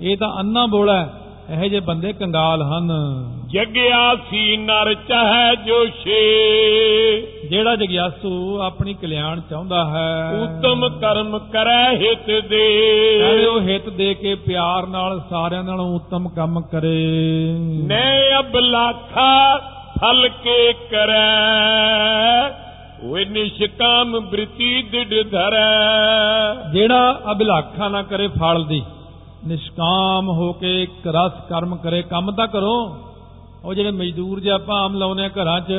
ਇਹ 0.00 0.16
ਤਾਂ 0.16 0.40
ਅੰਨਾ 0.40 0.66
ਬੋਲਾ 0.66 1.02
ਹੈ। 1.02 1.08
ਇਹ 1.50 1.70
ਜੇ 1.70 1.80
ਬੰਦੇ 1.80 2.12
ਕੰਗਾਲ 2.12 2.62
ਹਨ। 2.62 2.90
ਜਗਿਆਸੀ 3.46 4.56
ਨਰ 4.56 4.94
ਚਾਹੈ 4.94 5.54
ਜੋਸ਼ੇ 5.54 6.22
ਜਿਹੜਾ 7.50 7.76
ਜਗਿਆਸੂ 7.76 8.60
ਆਪਣੀ 8.60 8.94
ਕਲਿਆਣ 8.94 9.40
ਚਾਹੁੰਦਾ 9.50 9.84
ਹੈ। 9.84 10.40
ਉਤਮ 10.42 10.88
ਕਰਮ 10.88 11.38
ਕਰੈ 11.38 11.90
ਹਿਤ 11.92 12.26
ਦੇ। 12.26 13.18
ਕਹਿੰਦੇ 13.18 13.46
ਉਹ 13.46 13.60
ਹਿੱਤ 13.60 13.88
ਦੇ 13.88 14.14
ਕੇ 14.14 14.34
ਪਿਆਰ 14.34 14.86
ਨਾਲ 14.86 15.22
ਸਾਰਿਆਂ 15.30 15.64
ਨਾਲੋਂ 15.64 15.94
ਉੱਤਮ 15.94 16.28
ਕੰਮ 16.28 16.60
ਕਰੇ। 16.60 17.06
ਨੈ 17.82 18.20
ਅਬਲਾਖਾ 18.38 19.58
ਫਲ 20.00 20.28
ਕੇ 20.28 20.72
ਕਰੈ। 20.72 22.50
ਓਏ 23.04 23.24
ਨਿਸ਼ਕਾਮ 23.24 24.20
ਬ੍ਰਿਤੀ 24.20 24.82
ਦਿੜ 24.82 25.30
ਧਰੈ। 25.30 26.70
ਜਿਹੜਾ 26.72 27.20
ਅਭਿਲਾਖਾ 27.32 27.88
ਨਾ 27.88 28.02
ਕਰੇ 28.02 28.28
ਫਲ 28.28 28.64
ਦੀ 28.64 28.82
ਨਿਸ਼ਕਾਮ 29.46 30.28
ਹੋ 30.28 30.52
ਕੇ 30.52 30.82
ਇੱਕ 30.82 31.06
ਰਸ 31.06 31.32
ਕਰਮ 31.48 31.76
ਕਰੇ 31.76 32.02
ਕੰਮ 32.02 32.30
ਤਾਂ 32.32 32.46
ਕਰੋ। 32.46 32.76
ਉਹ 33.64 33.74
ਜਿਹੜੇ 33.74 33.90
ਮਜ਼ਦੂਰ 33.90 34.40
ਜੇ 34.40 34.50
ਆਪਾਂ 34.50 34.82
ਆਮ 34.82 34.94
ਲਾਉਨੇ 34.94 35.24
ਆ 35.24 35.28
ਘਰਾਂ 35.28 35.60
'ਚ 35.60 35.72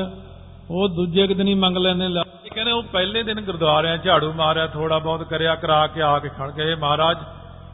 ਉਹ 0.69 0.89
ਦੂਜੇ 0.89 1.27
ਦਿਨ 1.27 1.47
ਹੀ 1.47 1.53
ਮੰਗ 1.53 1.77
ਲੈਂਦੇ 1.77 2.07
ਲਾ। 2.07 2.23
ਕਹਿੰਦੇ 2.53 2.71
ਉਹ 2.71 2.83
ਪਹਿਲੇ 2.83 3.23
ਦਿਨ 3.23 3.41
ਗੁਰਦੁਆਰਿਆਂ 3.41 3.97
'ਚ 3.97 4.03
ਝਾੜੂ 4.03 4.33
ਮਾਰਿਆ 4.33 4.67
ਥੋੜਾ 4.67 4.97
ਬਹੁਤ 4.97 5.23
ਕਰਿਆ 5.23 5.55
ਕਰਾ 5.55 5.87
ਕੇ 5.87 6.01
ਆ 6.01 6.19
ਕੇ 6.19 6.29
ਖੜ 6.29 6.51
ਗਏ। 6.51 6.75
ਮਹਾਰਾਜ 6.75 7.17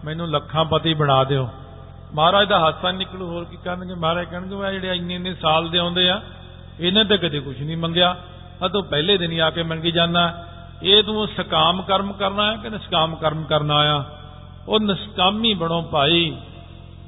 ਮੈਨੂੰ 0.06 0.30
ਲੱਖਾਂ 0.32 0.66
ਪਤੀ 0.66 0.94
ਬਣਾ 0.94 1.24
ਦਿਓ। 1.24 1.48
ਮਹਾਰਾਜ 2.14 2.48
ਦਾ 2.48 2.60
ਹਾਸਾ 2.60 2.92
ਨਿਕਲੂ 2.92 3.28
ਹੋਰ 3.28 3.46
ਕੀ 3.46 3.58
ਕਰਨਗੇ? 3.66 3.94
ਮਹਾਰਾਜ 3.94 4.26
ਕਹਿਣਗੇ 4.26 4.56
ਉਹ 4.56 4.72
ਜਿਹੜੇ 4.72 4.96
ਇੰਨੇ 4.96 5.16
ਇੰਨੇ 5.16 5.34
ਸਾਲ 5.34 5.70
ਦੇ 5.70 5.78
ਆਉਂਦੇ 5.78 6.10
ਆ 6.10 6.22
ਇਹਨਾਂ 6.80 7.06
ਤੇ 7.06 7.18
ਕਦੇ 7.18 7.40
ਕੁਝ 7.40 7.62
ਨਹੀਂ 7.62 7.78
ਮੰਗਿਆ। 7.78 8.16
ਆ 8.64 8.68
ਤੂੰ 8.68 8.84
ਪਹਿਲੇ 8.84 9.18
ਦਿਨ 9.18 9.32
ਹੀ 9.32 9.40
ਆ 9.40 9.50
ਕੇ 9.50 9.64
ਮੰਗੀ 9.64 9.92
ਜਾਂਦਾ। 9.92 10.46
ਇਹ 10.84 11.04
ਤੂੰ 11.04 11.28
ਸਕਾਮ 11.28 11.82
ਕਰਮ 11.82 12.14
ਕਰਨਾ 12.14 12.52
ਹੈ 12.52 12.58
ਕਿ 12.58 12.70
ਨਿਸ਼ਕਾਮ 12.70 13.16
ਕਰਮ 13.16 13.44
ਕਰਨਾ 13.44 13.76
ਆ? 13.76 14.04
ਉਹ 14.68 14.80
ਨਿਸ਼ਕਾਮੀ 14.80 15.54
ਬਣੋ 15.54 15.82
ਭਾਈ। 15.82 16.38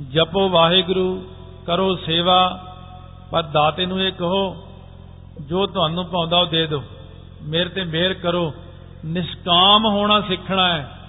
ਜਪੋ 0.10 0.50
ਵਾਹਿਗੁਰੂ, 0.50 1.34
ਕਰੋ 1.68 1.96
ਸੇਵਾ, 1.96 2.66
ਪਰ 3.32 3.44
ਦਾਤੇ 3.44 3.86
ਨੂੰ 3.86 4.02
ਇਹ 4.02 4.12
ਕਹੋ, 4.12 4.68
ਜੋ 5.42 5.66
ਤੁਹਾਨੂੰ 5.66 6.06
ਪਾਉਂਦਾ 6.06 6.38
ਉਹ 6.38 6.46
ਦੇ 6.46 6.68
ਦਿਓ। 6.68 6.84
ਮੇਰੇ 7.44 7.70
ਤੇ 7.70 7.84
ਮਿਹਰ 7.84 8.14
ਕਰੋ। 8.14 8.54
ਨਿਸ਼ਕਾਮ 9.06 9.86
ਹੋਣਾ 9.86 10.22
ਸਿੱਖਣਾ 10.22 10.68
ਹੈ। 10.68 11.00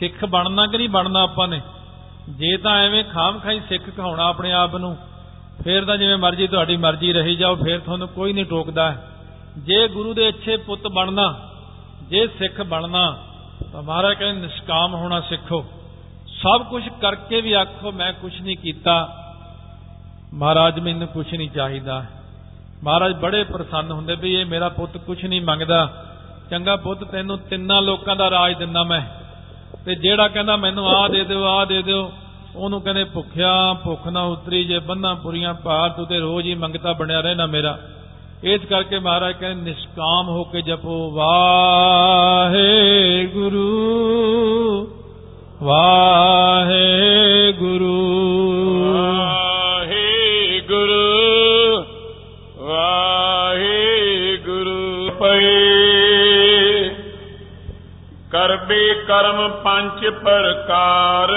ਸਿੱਖ 0.00 0.24
ਬਣਨਾ 0.24 0.66
ਕਿ 0.66 0.78
ਨਹੀਂ 0.78 0.88
ਬਣਨਾ 0.88 1.22
ਆਪਾਂ 1.22 1.48
ਨੇ? 1.48 1.60
ਜੇ 2.30 2.56
ਤਾਂ 2.56 2.76
ਐਵੇਂ 2.76 3.04
ਖਾਮ 3.04 3.38
ਖਾਈ 3.38 3.60
ਸਿੱਖ 3.68 3.90
ਕਹਾਉਣਾ 3.90 4.24
ਆਪਣੇ 4.24 4.52
ਆਪ 4.52 4.76
ਨੂੰ, 4.76 4.96
ਫੇਰ 5.64 5.84
ਤਾਂ 5.84 5.96
ਜਿਵੇਂ 5.96 6.16
ਮਰਜ਼ੀ 6.16 6.46
ਤੁਹਾਡੀ 6.46 6.76
ਮਰਜ਼ੀ 6.76 7.12
ਰਹੀ 7.12 7.36
ਜਾਓ, 7.36 7.56
ਫੇਰ 7.56 7.80
ਤੁਹਾਨੂੰ 7.80 8.08
ਕੋਈ 8.08 8.32
ਨਹੀਂ 8.32 8.44
ਟੋਕਦਾ। 8.44 8.94
ਜੇ 9.58 9.88
ਗੁਰੂ 9.88 10.14
ਦੇ 10.14 10.28
ਅੱਛੇ 10.28 10.56
ਪੁੱਤ 10.56 10.88
ਬਣਨਾ, 10.88 11.50
ਜੇ 12.02 12.26
ਸਿੱਖ 12.26 12.62
ਬਣਨਾ, 12.62 13.18
ਤਾਂ 13.72 13.82
ਮਹਾਰਾਜ 13.82 14.14
ਕਹਿੰਦੇ 14.14 14.40
ਨਿਸ਼ਕਾਮ 14.40 14.94
ਹੋਣਾ 14.94 15.20
ਸਿੱਖੋ। 15.20 15.64
ਸਭ 16.26 16.66
ਕੁਝ 16.66 16.88
ਕਰਕੇ 16.88 17.40
ਵੀ 17.40 17.52
ਆਖੋ, 17.52 17.92
ਮੈਂ 17.92 18.12
ਕੁਝ 18.12 18.40
ਨਹੀਂ 18.40 18.56
ਕੀਤਾ। 18.56 19.08
ਮਹਾਰਾਜ 20.34 20.78
ਮੈਨੂੰ 20.78 21.08
ਕੁਝ 21.08 21.34
ਨਹੀਂ 21.34 21.50
ਚਾਹੀਦਾ। 21.50 22.04
ਮਹਾਰਾਜ 22.84 23.12
ਬੜੇ 23.12 23.44
ਪ੍ਰਸੰਨ 23.44 23.92
ਹੁੰਦੇ 23.92 24.14
ਵੀ 24.14 24.34
ਇਹ 24.34 24.46
ਮੇਰਾ 24.46 24.68
ਪੁੱਤ 24.68 24.96
ਕੁਝ 24.96 25.24
ਨਹੀਂ 25.24 25.42
ਮੰਗਦਾ। 25.42 26.06
ਚੰਗਾ 26.50 26.76
ਪੁੱਤ 26.76 27.04
ਤੈਨੂੰ 27.04 27.38
ਤਿੰਨਾਂ 27.38 27.82
ਲੋਕਾਂ 27.82 28.16
ਦਾ 28.16 28.30
ਰਾਜ 28.30 28.58
ਦਿੰਦਾ 28.58 28.82
ਮੈਂ। 28.82 29.00
ਤੇ 29.84 29.94
ਜਿਹੜਾ 29.94 30.28
ਕਹਿੰਦਾ 30.28 30.56
ਮੈਨੂੰ 30.56 30.88
ਆਹ 30.88 31.08
ਦੇ 31.08 31.24
ਦਿਓ, 31.24 31.44
ਆਹ 31.44 31.66
ਦੇ 31.66 31.82
ਦਿਓ, 31.82 32.12
ਉਹਨੂੰ 32.56 32.82
ਕਹਿੰਦੇ 32.82 33.04
ਭੁੱਖਿਆ, 33.04 33.72
ਭੁੱਖ 33.72 34.06
ਨਾ 34.06 34.22
ਉਤਰੀ, 34.22 34.64
ਜੇ 34.64 34.78
ਬੰਨਾ 34.78 35.14
ਪੁਰੀਆਂ 35.14 35.54
ਭਾਰ 35.54 35.90
ਤੂੰ 35.90 36.06
ਤੇ 36.06 36.18
ਰੋਜ਼ 36.18 36.46
ਹੀ 36.46 36.54
ਮੰਗਤਾ 36.54 36.92
ਬਣਿਆ 36.92 37.20
ਰਹਿਣਾ 37.20 37.46
ਮੇਰਾ। 37.46 37.78
ਇਸ 38.44 38.60
ਕਰਕੇ 38.60 38.98
ਮਹਾਰਾਜ 38.98 39.34
ਕਹਿੰਦੇ, 39.40 39.70
ਨਿਸ਼ਕਾਮ 39.70 40.28
ਹੋ 40.28 40.44
ਕੇ 40.44 40.62
ਜਪੋ। 40.62 41.10
ਵਾਹਿਗੁਰੂ 41.10 43.84
ਵਾਹਿਗੁਰੂ। 45.62 48.12
ਵਾਹਿਗੁਰੂ 49.02 51.84
ਵਾਹਿਗੁਰੂ। 52.58 55.10
ਪਈ 55.10 55.60
ਕਰਬੇ 58.30 58.94
ਕਰਮ 58.94 59.48
ਪੰਜ 59.48 60.06
ਪ੍ਰਕਾਰ। 60.06 61.32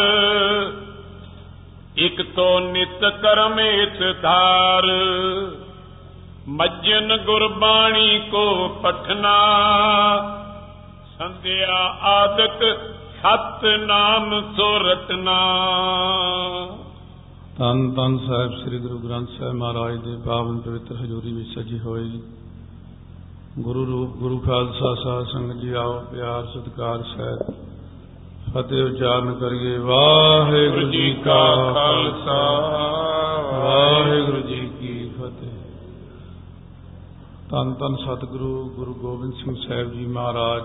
ਇਕ 1.97 2.21
ਤੋ 2.21 2.59
ਨਿਤ 2.59 3.05
ਕਰਮ 3.05 3.59
ਇਸ 3.59 4.21
ਧਾਰ। 4.21 4.83
ਮੱਜਨ 6.49 7.17
ਗੁਰਬਾਣੀ 7.25 8.19
ਕੋ 8.31 8.67
ਪਠਨਾ। 8.83 9.37
ਸੰਧਿਆ 11.19 11.77
ਆਦਿਕ 12.01 12.79
ਸਤ 13.19 13.65
ਨਾਮ 13.65 14.53
ਸੁਰਟਨਾ 14.55 15.39
ਤਨ 17.59 17.91
ਤਨ 17.91 18.17
ਸਾਹਿਬ 18.27 18.51
ਸ੍ਰੀ 18.51 18.79
ਗੁਰੂ 18.79 18.97
ਗ੍ਰੰਥ 18.97 19.29
ਸਾਹਿਬ 19.39 19.53
ਮਹਾਰਾਜ 19.53 19.97
ਦੇ 19.97 20.17
ਪਾਵਨ 20.25 20.59
ਪਵਿੱਤਰ 20.59 20.95
ਹਜ਼ੂਰੀ 20.95 21.33
ਵਿੱਚ 21.33 21.59
ਸਜੀ 21.59 21.79
ਹੋਈ 21.79 22.21
ਗੁਰੂ 23.59 23.85
ਰੂਪ, 23.85 24.17
ਗੁਰੂ 24.17 24.39
ਖਾਲਸਾ 24.39 24.95
ਸਾਧ 25.03 25.25
ਸੰਗਤ 25.25 25.55
ਜੀ 25.55 25.73
ਆਓ, 25.73 26.03
ਪਿਆਰ, 26.11 26.45
ਸਤਿਕਾਰ, 26.45 27.03
ਸਹਿਤ। 27.03 27.53
ਫਤਿਹ 28.53 28.83
ਉਚਾਰਨ 28.83 29.33
ਕਰੀਏ। 29.33 29.77
ਵਾਹਿਗੁਰੂ 29.77 30.91
ਜੀ 30.91 31.13
ਕਾ 31.13 31.73
ਖਾਲਸਾ। 31.73 32.41
ਵਾਹਿਗੁਰੂ 33.51 34.41
ਜੀ 34.41 34.55
ਕੀ 34.55 34.65
ਫਤਿਹ 34.65 34.66
ਤਨ 37.51 37.73
ਤਨ 37.73 37.95
ਸਤਿਗੁਰੂ 37.95 38.69
ਗੁਰੂ 38.69 38.93
ਗੋਬਿੰਦ 38.93 39.33
ਸਿੰਘ 39.33 39.55
ਸਾਹਿਬ 39.67 39.91
ਜੀ 39.93 40.05
ਮਹਾਰਾਜ 40.05 40.63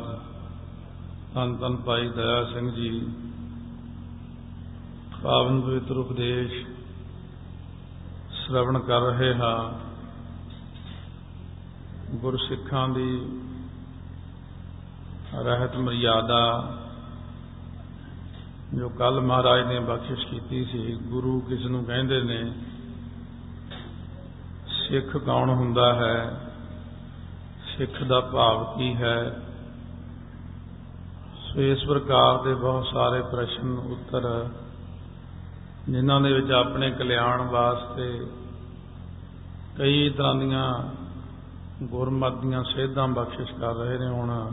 ਤਨ 1.35 1.55
ਤਨ 1.57 1.77
ਭਾਈ 1.77 2.09
ਦਇਆ 2.09 2.45
ਸਿੰਘ 2.45 2.71
ਜੀ, 2.71 3.07
ਪਾਵਨ 5.23 5.61
ਪਵਿੱਤਰ 5.61 5.97
ਉਪਦੇਸ਼ 5.97 6.67
ਸ਼ਰਵਣ 8.33 8.79
ਕਰ 8.79 9.01
ਰਹੇ 9.01 9.35
ਹਾਂ। 9.35 9.73
ਗੁਰਸਿੱਖਾਂ 12.17 12.89
ਦੀ 12.89 13.31
ਰਹਿਤ 15.35 15.77
ਮਰਿਆਦਾ 15.77 16.73
ਜੋ 18.75 18.89
ਕੱਲ 18.89 19.21
ਮਹਾਰਾਜ 19.21 19.67
ਨੇ 19.67 19.81
ਬਖਸ਼ਿਸ਼ 19.81 20.27
ਕੀਤੀ 20.27 20.65
ਸੀ, 20.65 20.99
ਗੁਰੂ 21.03 21.41
ਕਿਸ 21.41 21.67
ਨੂੰ 21.67 21.85
ਕਹਿੰਦੇ 21.85 22.23
ਨੇ, 22.23 22.53
ਸਿੱਖ 24.67 25.17
ਕੌਣ 25.17 25.51
ਹੁੰਦਾ 25.51 25.95
ਹੈ? 25.95 26.49
ਸਿੱਖ 27.83 28.03
ਦਾ 28.03 28.21
ਭਾਵ 28.21 28.79
ਕੀ 28.79 28.95
ਹੈ? 28.95 29.43
ਸੋ 31.35 31.61
ਇਸ 31.61 31.85
ਪ੍ਰਕਾਰ 31.85 32.45
ਦੇ 32.45 32.55
ਬਹੁਤ 32.55 32.87
ਸਾਰੇ 32.87 33.23
ਪ੍ਰਸ਼ਨ 33.23 33.79
ਉੱਤਰ 33.79 34.49
ਜਿਨ੍ਹਾਂ 35.89 36.21
ਦੇ 36.21 36.33
ਵਿੱਚ 36.33 36.51
ਆਪਣੇ 36.51 36.91
ਕਲਿਆਣ 36.91 37.43
ਵਾਸਤੇ 37.43 38.27
ਕਈ 39.79 40.11
ਤਰ੍ਹਾਂ 40.11 40.35
ਦੀਆਂ 40.35 40.83
ਗੁਰਮਤਿ 41.83 42.49
ਦੀਆਂ 42.49 42.65
ਸੇਧਾਂ 42.65 43.09
ਬਖਸ਼ਿਸ਼ 43.09 43.53
ਕਰ 43.53 43.75
ਰਹੇ 43.75 43.99
ਨੇ 43.99 44.07
ਹੁਣ। 44.07 44.53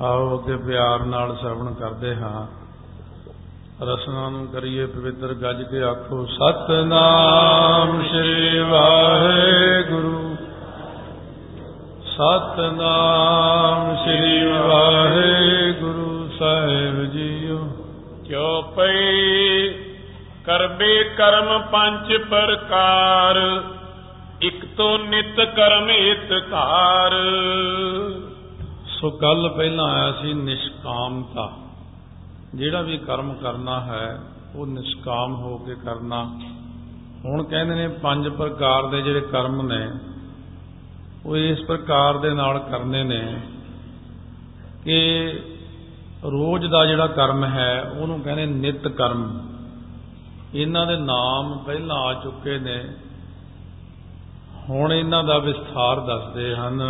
ਆਓ 0.00 0.38
ਅੱਗੇ 0.38 0.56
ਪਿਆਰ 0.56 1.04
ਨਾਲ 1.04 1.36
ਸਰਵਣ 1.36 1.74
ਕਰਦੇ 1.74 2.16
ਹਾਂ। 2.16 2.46
ਰਸਨਾ 3.84 4.28
ਨੂੰ 4.28 4.46
ਕਰੀਏ 4.46 4.86
ਪਵਿੱਤਰ 4.86 5.34
ਗੱਜ 5.34 5.62
ਕੇ 5.62 5.82
ਆਖੋ, 5.82 6.26
ਸਤਨਾਮ 6.26 8.02
ਸ੍ਰੀ 8.08 8.58
ਵਾਹਿਗੁਰੂ। 8.58 10.25
ਸਤਨਾਮ 12.16 13.96
ਸ੍ਰੀ 13.96 14.46
ਵਾਹਿਗੁਰੂ 14.46 16.28
ਸਾਹਿਬ 16.38 17.04
ਜੀਓ। 17.04 17.68
ਕਿਉ 18.24 18.62
ਪਈ 18.62 19.68
ਕਰਬੇ 20.44 21.04
ਕਰਮ 21.04 21.62
ਪੰਜ 21.62 22.16
ਪ੍ਰਕਾਰ 22.16 23.62
ਇਕ 24.42 24.64
ਤੋਂ 24.76 24.98
ਨਿਤ 24.98 25.40
ਕਰਮ 25.40 25.88
ਹਿਤ 25.88 26.50
ਧਾਰ। 26.50 27.12
ਸੋ 28.86 29.10
ਕੱਲ 29.10 29.48
ਪਹਿਲਾਂ 29.48 29.84
ਆਇਆ 29.84 30.12
ਸੀ 30.12 30.34
ਨਿਸ਼ਕਾਮਤਾ। 30.34 31.52
ਜਿਹੜਾ 32.54 32.82
ਵੀ 32.82 32.98
ਕਰਮ 32.98 33.34
ਕਰਨਾ 33.34 33.80
ਹੈ 33.80 34.18
ਉਹ 34.56 34.66
ਨਿਸ਼ਕਾਮ 34.66 35.34
ਹੋ 35.34 35.58
ਕੇ 35.58 35.74
ਕਰਨਾ। 35.74 36.24
ਹੁਣ 37.24 37.44
ਕਹਿੰਦੇ 37.44 37.74
ਨੇ 37.74 37.88
ਪੰਜ 37.88 38.28
ਪ੍ਰਕਾਰ 38.28 38.86
ਦੇ 38.86 39.02
ਜਿਹੜੇ 39.02 39.20
ਕਰਮ 39.20 39.62
ਨੇ 39.62 39.88
ਉਹ 41.26 41.36
ਇਸ 41.36 41.58
ਪ੍ਰਕਾਰ 41.60 42.16
ਦੇ 42.16 42.30
ਨਾਲ 42.30 42.58
ਕਰਨੇ 42.58 43.04
ਨੇ 43.04 43.40
ਕਿ 44.84 45.28
ਰੋਜ਼ 46.24 46.66
ਦਾ 46.66 46.86
ਜਿਹੜਾ 46.86 47.06
ਕਰਮ 47.06 47.44
ਹੈ 47.44 47.92
ਉਹਨੂੰ 48.00 48.20
ਕਹਿੰਦੇ 48.20 48.46
ਨਿਤ 48.46 48.88
ਕਰਮ। 48.88 49.48
ਇਹਨਾਂ 50.54 50.86
ਦੇ 50.86 50.96
ਨਾਮ 50.96 51.58
ਪਹਿਲਾਂ 51.58 51.96
ਆ 51.96 52.14
ਚੁੱਕੇ 52.14 52.58
ਨੇ। 52.58 52.84
ਹੁਣ 54.70 54.92
ਇਹਨਾਂ 54.92 55.24
ਦਾ 55.24 55.38
ਵਿਸਥਾਰ 55.38 56.00
ਦੱਸਦੇ 56.00 56.56
ਹਨ। 56.56 56.82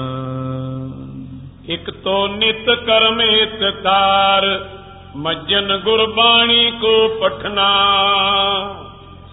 ਇਕ 1.68 1.90
ਤੋਂ 1.90 2.28
ਨਿਤ 2.28 2.70
ਕਰਮ 2.70 3.20
ਹਿਤ 3.20 3.82
ਧਾਰ 3.82 4.68
ਮੱਜਨ 5.16 5.80
ਗੁਰਬਾਣੀ 5.84 6.70
ਕੋ 6.70 7.08
ਪਠਨਾ। 7.08 7.70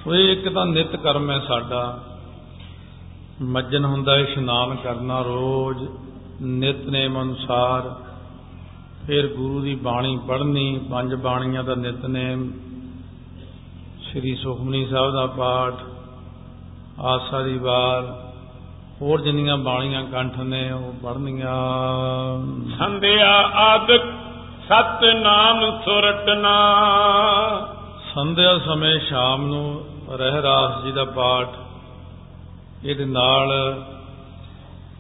ਸੋ 0.04 0.16
ਇੱਕ 0.16 0.50
ਤਾਂ 0.54 0.66
ਨਿਤ 0.66 0.96
ਕਰਮ 0.96 1.32
ਹੈ 1.32 1.40
ਸਾਡਾ। 1.40 2.04
ਮੱਜਨ 3.42 3.86
ਹੁੰਦਾ 3.86 4.18
ਇਸ਼ਨਾਨ 4.18 4.76
ਕਰਨਾ 4.76 5.22
ਰੋਜ਼ 5.22 5.84
ਨਿਤਨੇਮ 6.42 7.22
ਅਨੁਸਾਰ। 7.22 7.96
ਫਿਰ 9.08 9.28
ਗੁਰੂ 9.28 9.60
ਦੀ 9.60 9.76
ਬਾਣੀ 9.76 10.20
ਪੜ੍ਹਨੀ 10.28 10.82
ਪੰਜ 10.92 11.16
ਬਾਣੀਆਂ 11.16 11.64
ਦਾ 11.64 11.76
ਨਿਤਨੇਮ 11.76 12.52
ਸ੍ਰੀ 14.02 14.36
ਸੁਖਮਨੀ 14.36 14.86
ਸਾਹਿਬ 14.86 15.12
ਦਾ 15.12 15.26
ਪਾਠ 15.26 15.74
ਆਸਾ 17.00 17.42
ਦੀ 17.42 17.58
ਵਾਰ 17.58 18.32
ਹੋਰ 19.02 19.22
ਜਿੰਨੀਆਂ 19.22 19.58
ਬਾਣੀਆਂ 19.58 20.04
ਕੰਠ 20.04 20.38
ਨੇ 20.38 20.72
ਉਹ 20.72 20.94
ਪੜ੍ਹਨੀਆਂ। 21.04 21.56
ਸੰਧਿਆ 22.78 23.32
ਆਦਿਕ 23.42 24.02
ਸਤ 24.66 25.04
ਨਾਮ 25.04 25.80
ਸੁਰਟਨਾ 25.86 26.56
ਸੰਧਿਆ 28.16 28.58
ਸਮੇਂ 28.58 29.00
ਸ਼ਾਮ 29.00 29.46
ਨੂੰ 29.46 29.86
ਰਹਿਰਾਸ 30.10 30.84
ਜੀ 30.84 30.92
ਦਾ 30.92 31.06
ਪਾਠ 31.06 31.48
ਇਹਦੇ 32.86 33.06
ਨਾਲ 33.06 33.52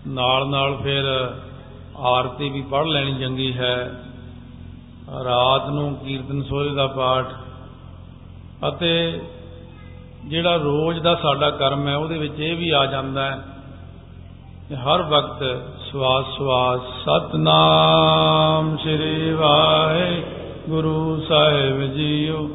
ਨਾਲ 0.08 0.48
ਨਾਲ 0.48 0.76
ਫਿਰ 0.76 1.04
ਆਰਤੀ 1.98 2.50
ਵੀ 2.50 2.62
ਪੜ੍ਹ 2.62 2.88
ਲੈਣੀ 2.88 3.16
ਚੰਗੀ 3.20 3.54
ਹੈ। 3.54 3.92
ਰਾਤ 5.24 5.70
ਨੂੰ 5.70 5.96
ਕੀਰਤਨ 5.96 6.44
ਸੋਹਰੇ 6.44 6.70
ਦਾ 6.70 6.88
ਪਾਠ 6.88 7.26
ਅਤੇ 8.68 9.22
ਜਿਹੜਾ 10.26 10.56
ਰੋਜ਼ 10.56 11.00
ਦਾ 11.00 11.16
ਸਾਡਾ 11.16 11.50
ਕਰਮ 11.50 11.88
ਹੈ, 11.88 11.96
ਉਹਦੇ 11.96 12.18
ਵਿੱਚ 12.18 12.40
ਇਹ 12.40 12.56
ਵੀ 12.58 12.70
ਆ 12.70 12.86
ਜਾਂਦਾ 12.86 13.26
ਹੈ 13.26 13.44
ਕਿ 14.70 14.76
ਹਰ 14.76 15.02
ਵਕਤ 15.02 15.44
ਸਵਾਸ 15.92 16.26
ਸਵਾਸ, 16.38 16.80
ਸਤਨਾਮ 17.02 18.78
ਸ੍ਰੀ 18.78 19.34
ਵਾਹਿਗੁਰੂ 19.34 21.22
ਸਾਹਿਬ 21.30 21.82
ਜੀਓ। 21.94 22.50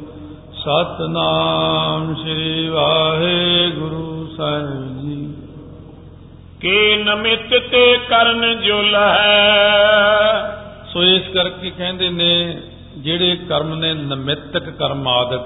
ਸਤਨਾਮ 0.53 2.15
ਸ੍ਰੀ 2.15 2.67
ਵਾਹਿਗੁਰੂ 2.67 4.18
ਸਾਹਿਬ 4.39 4.99
ਜੀ 5.01 5.33
ਕੇ 6.61 6.95
ਨਮਿਤ 7.03 7.49
ਤੇ 7.71 7.97
ਕਰਨ 8.09 8.61
ਜੁਲ 8.61 8.95
ਹੈ? 8.95 10.55
ਸੋ 10.93 11.03
ਇਸ 11.03 11.23
ਕਰਕੇ 11.33 11.69
ਕਹਿੰਦੇ 11.69 12.09
ਨੇ 12.09 12.61
ਜਿਹੜੇ 12.97 13.35
ਕਰਮ 13.35 13.75
ਨੇ 13.75 13.93
ਨਿਮਿਤਕ 13.93 14.69
ਕਰਮ 14.69 15.07
ਆਦਿਕ 15.07 15.41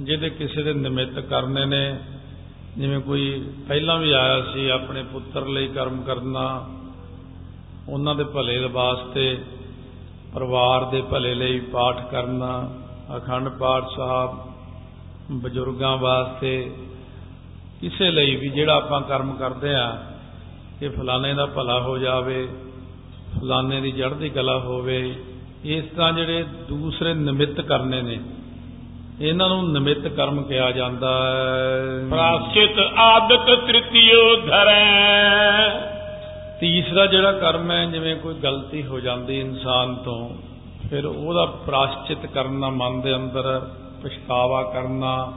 ਜਿਹਦੇ 0.00 0.30
ਕਿਸੇ 0.30 0.62
ਦੇ 0.62 0.72
ਨਿਮਿਤ 0.72 1.20
ਕਰਨੇ 1.20 1.64
ਨੇ 1.66 1.98
ਜਿਵੇਂ 2.76 3.00
ਕੋਈ 3.00 3.44
ਪਹਿਲਾਂ 3.68 3.98
ਵੀ 3.98 4.12
ਆਇਆ 4.12 4.40
ਸੀ 4.40 4.68
ਆਪਣੇ 4.68 5.02
ਪੁੱਤਰ 5.02 5.46
ਲਈ 5.46 5.68
ਕਰਮ 5.68 6.02
ਕਰਨਾ 6.02 6.68
ਉਹਨਾਂ 7.88 8.14
ਦੇ 8.14 8.24
ਭਲੇ 8.24 8.58
ਵਾਸਤੇ 8.64 9.38
ਪਰਿਵਾਰ 10.34 10.84
ਦੇ 10.84 11.00
ਭਲੇ 11.00 11.34
ਲਈ 11.34 11.60
ਪਾਠ 11.60 12.10
ਕਰਨਾ 12.10 12.70
ਅਖੰਡ 13.16 13.48
ਪਾਠ 13.48 13.84
ਸਾਹਿਬ 13.96 14.38
ਬਜ਼ੁਰਗਾਂ 15.32 15.96
ਵਾਸਤੇ 15.96 16.70
ਕਿਸੇ 17.80 18.10
ਲਈ 18.10 18.36
ਵੀ 18.36 18.48
ਜਿਹੜਾ 18.48 18.74
ਆਪਾਂ 18.74 19.00
ਕਰਮ 19.00 19.32
ਕਰਦੇ 19.32 19.74
ਆ 19.74 20.02
ਕਿ 20.80 20.88
ਫਲਾਣੇ 20.88 21.34
ਦਾ 21.34 21.46
ਭਲਾ 21.46 21.80
ਹੋ 21.80 21.98
ਜਾਵੇ 21.98 22.48
ਫਲਾਣੇ 23.40 23.80
ਦੀ 23.80 23.92
ਚੜ੍ਹਦੀ 23.92 24.28
ਕਲਾ 24.28 24.58
ਹੋਵੇ 24.58 25.14
ਇਸ 25.64 25.84
ਤਰ੍ਹਾਂ 25.84 26.12
ਜਿਹੜੇ 26.12 26.44
ਦੂਸਰੇ 26.68 27.14
ਨਿਮਿਤ 27.14 27.60
ਕਰਨੇ 27.60 28.02
ਨੇ 28.02 28.20
ਇਹਨਾਂ 29.20 29.48
ਨੂੰ 29.48 29.72
ਨਿਮਿਤ 29.72 30.08
ਕਰਮ 30.08 30.42
ਕਿਹਾ 30.42 30.70
ਜਾਂਦਾ 30.70 31.08
ਹੈ। 31.08 32.08
ਪ੍ਰਾਸ਼ਿਤ 32.10 32.78
ਆਦਤ 32.96 33.66
ਤ੍ਰਿਤੀਯੋ 33.66 34.36
ਧਰੈ। 34.36 35.68
ਤੀਸਰਾ 36.60 37.06
ਜਿਹੜਾ 37.06 37.32
ਕਰਮ 37.32 37.70
ਹੈ 37.70 37.84
ਜਿਵੇਂ 37.86 38.16
ਕੋਈ 38.16 38.34
ਗਲਤੀ 38.34 38.86
ਹੋ 38.86 39.00
ਜਾਂਦੀ 39.00 39.40
ਇਨਸਾਨ 39.40 39.94
ਤੋਂ 39.94 40.30
ਫਿਰ 40.90 41.06
ਉਹਦਾ 41.06 41.44
ਪ੍ਰਾਸ਼ਚਿਤ 41.44 42.26
ਕਰਨਾ 42.26 42.70
ਮਨ 42.70 43.00
ਦੇ 43.00 43.16
ਅੰਦਰ 43.16 43.70
ਪਛਤਾਵਾ 44.02 44.62
ਕਰਨਾ 44.62 45.32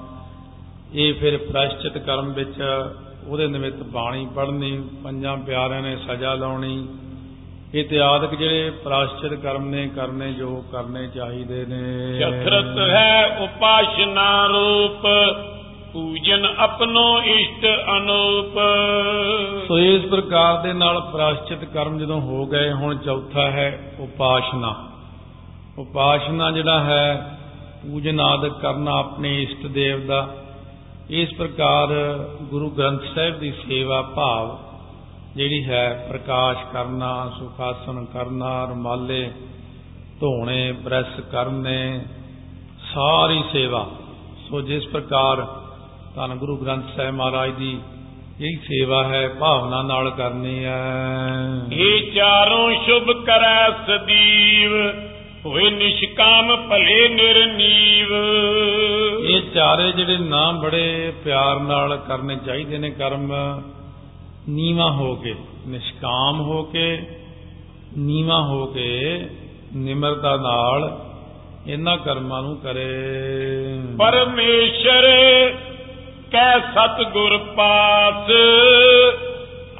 ਇਹ 0.95 1.13
ਫਿਰ 1.13 1.37
ਪ੍ਰਾਸ਼ਚਿਤ 1.37 1.97
ਕਰਮ 1.97 2.33
ਵਿੱਚ 2.33 2.61
ਉਹਦੇ 3.27 3.47
ਨਿਮਿਤ 3.47 3.83
ਬਾਣੀ 3.83 4.27
ਪੜ੍ਹਨੀ 4.35 4.83
ਪੰਜਾਂ 5.03 5.37
ਪਿਆਰਿਆਂ 5.37 5.81
ਨੇ 5.81 5.95
ਸਜ਼ਾ 6.07 6.33
ਲਾਉਣੀ। 6.33 6.87
ਇਹ 7.73 7.85
ਤੇ 7.85 7.99
ਆਦਿਕ 7.99 8.35
ਜਿਹੜੇ 8.35 8.69
ਪ੍ਰਾਸ਼ਚਿਤ 8.69 9.33
ਕਰਮ 9.33 9.69
ਨੇ 9.69 9.87
ਕਰਨੇ 9.95 10.33
ਜੋ 10.33 10.63
ਕਰਨੇ 10.71 11.07
ਚਾਹੀਦੇ 11.07 11.65
ਨੇ। 11.65 12.19
ਚਤਰਤ 12.19 12.77
ਹੈ 12.79 13.37
ਉਪਾਸ਼ਨਾ 13.41 14.45
ਰੂਪ 14.45 15.07
ਪੂਜਨ 15.93 16.47
ਆਪਣੋ 16.57 17.21
ਇਸ਼ਟ 17.21 17.65
ਅਨੂਪ। 17.97 18.59
ਸੋ 19.67 19.79
ਇਸ 19.79 20.01
ਪ੍ਰਕਾਰ 20.01 20.57
ਦੇ 20.57 20.73
ਨਾਲ 20.73 21.01
ਪ੍ਰਾਸ਼ਚਿਤ 21.01 21.65
ਕਰਮ 21.65 21.99
ਜਦੋਂ 21.99 22.21
ਹੋ 22.21 22.45
ਗਏ 22.45 22.71
ਹੁਣ 22.71 22.97
ਚੌਥਾ 22.97 23.51
ਹੈ 23.51 23.95
ਉਪਾਸ਼ਨਾ। 23.99 24.87
ਉਪਾਸ਼ਨਾ 25.77 26.51
ਜਿਹੜਾ 26.51 26.79
ਹੈ 26.79 27.37
ਪੂਜਨ 27.83 28.19
ਆਦਿਕ 28.19 28.53
ਕਰਨਾ 28.53 28.91
ਆਪਣੇ 28.91 29.41
ਇਸ਼ਟ 29.41 29.65
ਦੇਵ 29.65 30.05
ਦਾ। 30.07 30.35
ਇਸ 31.09 31.33
ਪ੍ਰਕਾਰ 31.33 31.87
ਗੁਰੂ 32.41 32.69
ਗ੍ਰੰਥ 32.69 33.01
ਸਾਹਿਬ 33.15 33.39
ਦੀ 33.39 33.51
ਸੇਵਾ 33.51 34.01
ਭਾਵ 34.01 34.57
ਜਿਹੜੀ 35.35 35.65
ਹੈ, 35.65 36.05
ਪ੍ਰਕਾਸ਼ 36.09 36.57
ਕਰਨਾ, 36.73 37.31
ਸੁਖਾਸਨ 37.39 38.05
ਕਰਨਾ, 38.05 38.65
ਰਮਾਲੇ 38.65 39.31
ਧੋਣੇ, 40.19 40.71
ਬ੍ਰਸ਼ 40.71 41.19
ਕਰਨੇ, 41.19 42.05
ਸਾਰੀ 42.93 43.43
ਸੇਵਾ। 43.51 43.89
ਸੋ 44.49 44.61
ਜਿਸ 44.61 44.87
ਪ੍ਰਕਾਰ 44.87 45.47
ਧੰਨ 46.15 46.35
ਗੁਰੂ 46.35 46.57
ਗ੍ਰੰਥ 46.57 46.85
ਸਾਹਿਬ 46.95 47.15
ਮਹਾਰਾਜ 47.15 47.51
ਦੀ 47.51 47.79
ਇਹ 48.41 48.57
ਸੇਵਾ 48.57 49.03
ਹੈ, 49.03 49.29
ਭਾਵਨਾ 49.29 49.81
ਨਾਲ 49.81 50.09
ਕਰਨੀ 50.09 50.65
ਹੈ। 50.65 50.85
ਇਹ 51.71 52.11
ਚਾਰੋਂ 52.11 52.71
ਸ਼ੁਭ 52.85 53.11
ਕਰੈ 53.25 53.69
ਸਦੀਵ। 53.87 54.71
ਹੋਏ 55.45 55.69
ਨਿਸ਼ਕਾਮ 55.69 56.55
ਭਲੇ 56.69 57.07
ਨਿਰਨੀਵ। 57.09 58.11
ਇਹ 59.25 59.41
ਚਾਰੇ 59.53 59.91
ਜਿਹੜੇ 59.91 60.17
ਨਾਮ 60.17 60.61
ਬੜੇ 60.61 61.13
ਪਿਆਰ 61.23 61.59
ਨਾਲ 61.59 61.95
ਕਰਨੇ 61.97 62.35
ਚਾਹੀਦੇ 62.45 62.77
ਨੇ 62.77 62.89
ਕਰਮ 62.89 63.33
ਨੀਵਾ 64.49 64.89
ਹੋ 64.91 65.15
ਕੇ 65.15 65.35
ਨਿਸ਼ਕਾਮ 65.67 66.41
ਹੋ 66.41 66.63
ਕੇ 66.63 66.85
ਨੀਵਾ 67.97 68.41
ਹੋ 68.41 68.65
ਕੇ 68.65 68.87
ਨਿਮਰਤਾ 69.75 70.35
ਨਾਲ 70.35 70.89
ਇਹਨਾਂ 71.67 71.97
ਕਰਮਾਂ 71.97 72.41
ਨੂੰ 72.41 72.55
ਕਰੇ। 72.57 72.87
ਪਰਮੇਸ਼ਰ 73.97 75.07
ਕੈ 76.31 76.59
ਸਤਗੁਰ 76.59 77.37
ਪਾਸ 77.37 78.31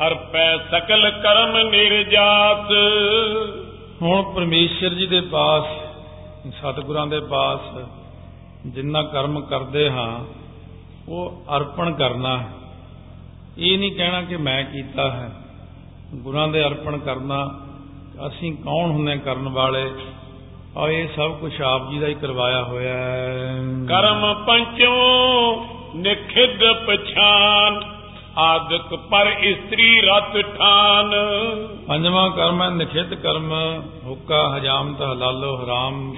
ਅਰਪੈ 0.08 0.58
ਸਕਲ 0.71 1.10
ਕਰਮ 1.23 1.58
ਨਿਰਜਾਤ 1.69 2.71
ਹੁਣ 4.04 4.34
ਪਰਮੇਸ਼ਰ 4.34 4.94
ਜੀ 4.94 5.06
ਦੇ 5.06 5.22
ਪਾਸ, 5.22 5.63
ਸਤਿਗੁਰਾਂ 6.54 7.08
ਦੇ 7.08 7.20
ਪਾਸ 7.20 7.60
ਜਿੰਨਾ 8.68 9.04
ਕਰਮ 9.04 9.42
ਕਰਦੇ 9.42 9.89
ਹਾਂ, 9.89 10.26
ਉਹ 11.10 11.44
ਅਰਪਣ 11.58 11.92
ਕਰਨਾ 11.92 12.38
ਹੈ। 12.38 12.48
ਇਹ 13.58 13.80
ਨਹੀਂ 13.80 13.92
ਕਹਿਣਾ 13.92 14.22
ਕਿ 14.22 14.38
ਮੈਂ 14.38 14.63
ਕੀਤਾ 14.63 15.12
ਹੈ। 15.12 15.32
ਗੁਰਾਂ 16.16 16.48
ਦੇ 16.48 16.68
ਅਰਪਣ 16.68 16.98
ਕਰਨਾ, 16.98 17.60
ਅਸੀਂ 18.28 18.54
ਕੌਣ 18.54 18.92
ਹੁੰਨੇ 18.92 19.18
ਕਰਨ 19.18 19.50
ਵਾਲੇ? 19.50 19.92
ਆ 20.78 20.89
ਇਹ 20.89 21.08
ਸਭ 21.16 21.39
ਕੁਝ 21.39 21.62
ਆਪ 21.62 21.92
ਜੀ 21.92 22.00
ਦਾ 22.00 22.08
ਹੀ 22.08 22.13
ਕਰਵਾਇਆ 22.13 22.63
ਹੋਇਆ 22.63 22.98
ਹੈ। 22.98 23.58
ਕਰਮ 23.88 24.46
ਪੰਚੋ 24.48 24.96
ਨਿਖਿਦ 25.96 26.60
ਪਛਾਨ। 26.88 28.03
ਆਦਿਕ 28.38 28.96
ਪਰ 28.96 29.28
ਇਸਤਰੀ 29.39 30.02
ਰਤ 30.02 30.58
ਠਾਨ। 30.58 31.12
ਪੰਜਵਾਂ 31.88 32.30
ਕਰਮ 32.30 32.62
ਹੈ 32.63 32.69
ਨਿਖਿਤ 32.69 33.13
ਕਰਮ 33.13 33.54
ਹੁੱਕਾ 34.06 34.58
ਹਜਾਮਤ 34.58 35.02
ਹਲਾਲੋ 35.02 35.56
ਹਰਾਮ। 35.63 36.15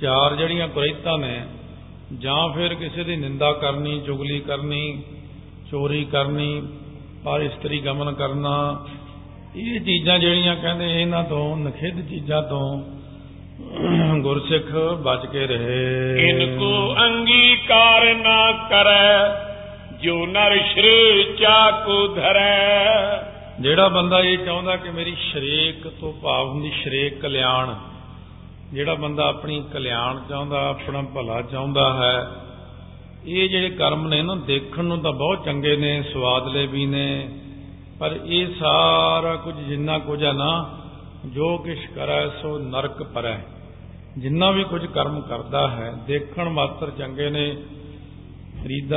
ਚਾਰ 0.00 0.36
ਜਿਹੜੀਆਂ 0.36 0.68
ਕੁਰੈਤਾਂ 0.68 1.18
ਨੇ 1.18 1.44
ਜਾਂ 2.18 2.48
ਫਿਰ 2.48 2.74
ਕਿਸੇ 2.74 3.04
ਦੀ 3.04 3.16
ਨਿੰਦਾ 3.16 3.52
ਕਰਨੀ 3.52 4.00
ਚੁਗਲੀ 4.00 4.38
ਕਰਨੀ 4.40 5.02
ਚੋਰੀ 5.70 6.04
ਕਰਨੀ 6.04 6.62
ਪਰ 7.24 7.40
ਇਸਤਰੀ 7.40 7.78
ਗਮਨ 7.78 8.12
ਕਰਨਾ 8.12 8.84
ਇਹ 9.56 9.80
ਚੀਜ਼ਾਂ 9.80 10.18
ਜਿਹੜੀਆਂ 10.18 10.56
ਕਹਿੰਦੇ 10.56 11.02
ਇਹਨਾਂ 11.02 11.24
ਤੋਂ 11.24 11.56
ਨਖਿੱਧ 11.56 12.08
ਚੀਜ਼ਾਂ 12.08 12.42
ਤੋਂ 12.42 12.82
ਗੁਰਸਿੱਖ 14.20 14.72
ਬਚ 15.02 15.26
ਕੇ 15.26 15.46
ਰਹੇ। 15.46 16.28
ਇਨਕੋ 16.28 16.94
ਅੰਗੀਕਾਰ 17.04 18.14
ਨਾ 18.14 18.52
ਕਰੈ 18.52 19.46
ਜੋ 20.06 20.14
ਨਰ 20.26 20.56
ਸ਼੍ਰੇ 20.64 21.22
ਚਾਕੂ 21.38 22.06
ਧਰੈ। 22.14 23.22
ਜਿਹੜਾ 23.60 23.88
ਬੰਦਾ 23.88 24.18
ਇਹ 24.20 24.38
ਚਾਹੁੰਦਾ 24.38 24.76
ਕਿ 24.76 24.90
ਮੇਰੀ 24.90 25.14
ਸ਼ਰੀਕ 25.20 25.86
ਤੋਂ 26.00 26.12
ਭਾਵ 26.12 26.48
ਹੁੰਦੀ 26.48 26.70
ਸ਼ਰੀਕ 26.70 27.20
ਕਲਿਆਣ, 27.20 27.74
ਜਿਹੜਾ 28.72 28.94
ਬੰਦਾ 28.94 29.28
ਆਪਣੀ 29.28 29.62
ਕਲਿਆਣ 29.72 30.20
ਚਾਹੁੰਦਾ, 30.28 30.68
ਆਪਣਾ 30.68 31.02
ਭਲਾ 31.14 31.40
ਚਾਹੁੰਦਾ 31.42 31.86
ਹੈ, 31.94 32.26
ਇਹ 33.26 33.48
ਜਿਹੜੇ 33.48 33.70
ਕਰਮ 33.70 34.06
ਨੇ 34.08 34.22
ਨਾ, 34.22 34.34
ਦੇਖਣ 34.46 34.84
ਨੂੰ 34.84 34.98
ਤਾਂ 34.98 35.12
ਬਹੁਤ 35.12 35.44
ਚੰਗੇ 35.44 35.76
ਨੇ, 35.76 36.02
ਸਵਾਦਲੇ 36.02 36.66
ਵੀ 36.66 36.86
ਨੇ, 36.86 37.28
ਪਰ 38.00 38.18
ਇਹ 38.26 38.54
ਸਾਰਾ 38.58 39.34
ਕੁਝ 39.36 39.54
ਜਿੰਨਾ 39.56 39.98
ਕੁਝ 39.98 40.22
ਹੈ 40.24 40.32
ਨਾ, 40.32 40.50
ਜੋ 41.26 41.56
ਕਿਛ 41.58 41.86
ਕਰੈ 41.94 42.26
ਸੋ 42.42 42.58
ਨਰਕ 42.58 43.02
ਪਰੈ 43.02 43.38
ਜਿੰਨਾ 44.18 44.50
ਵੀ 44.50 44.64
ਕੁਝ 44.64 44.86
ਕਰਮ 44.86 45.20
ਕਰਦਾ 45.20 45.68
ਹੈ, 45.68 45.92
ਦੇਖਣ 46.06 46.48
ਮਾਤਰ 46.48 46.90
ਚੰਗੇ 46.90 47.30
ਨੇ 47.30 47.50
ਫਰੀਦਾ 48.62 48.95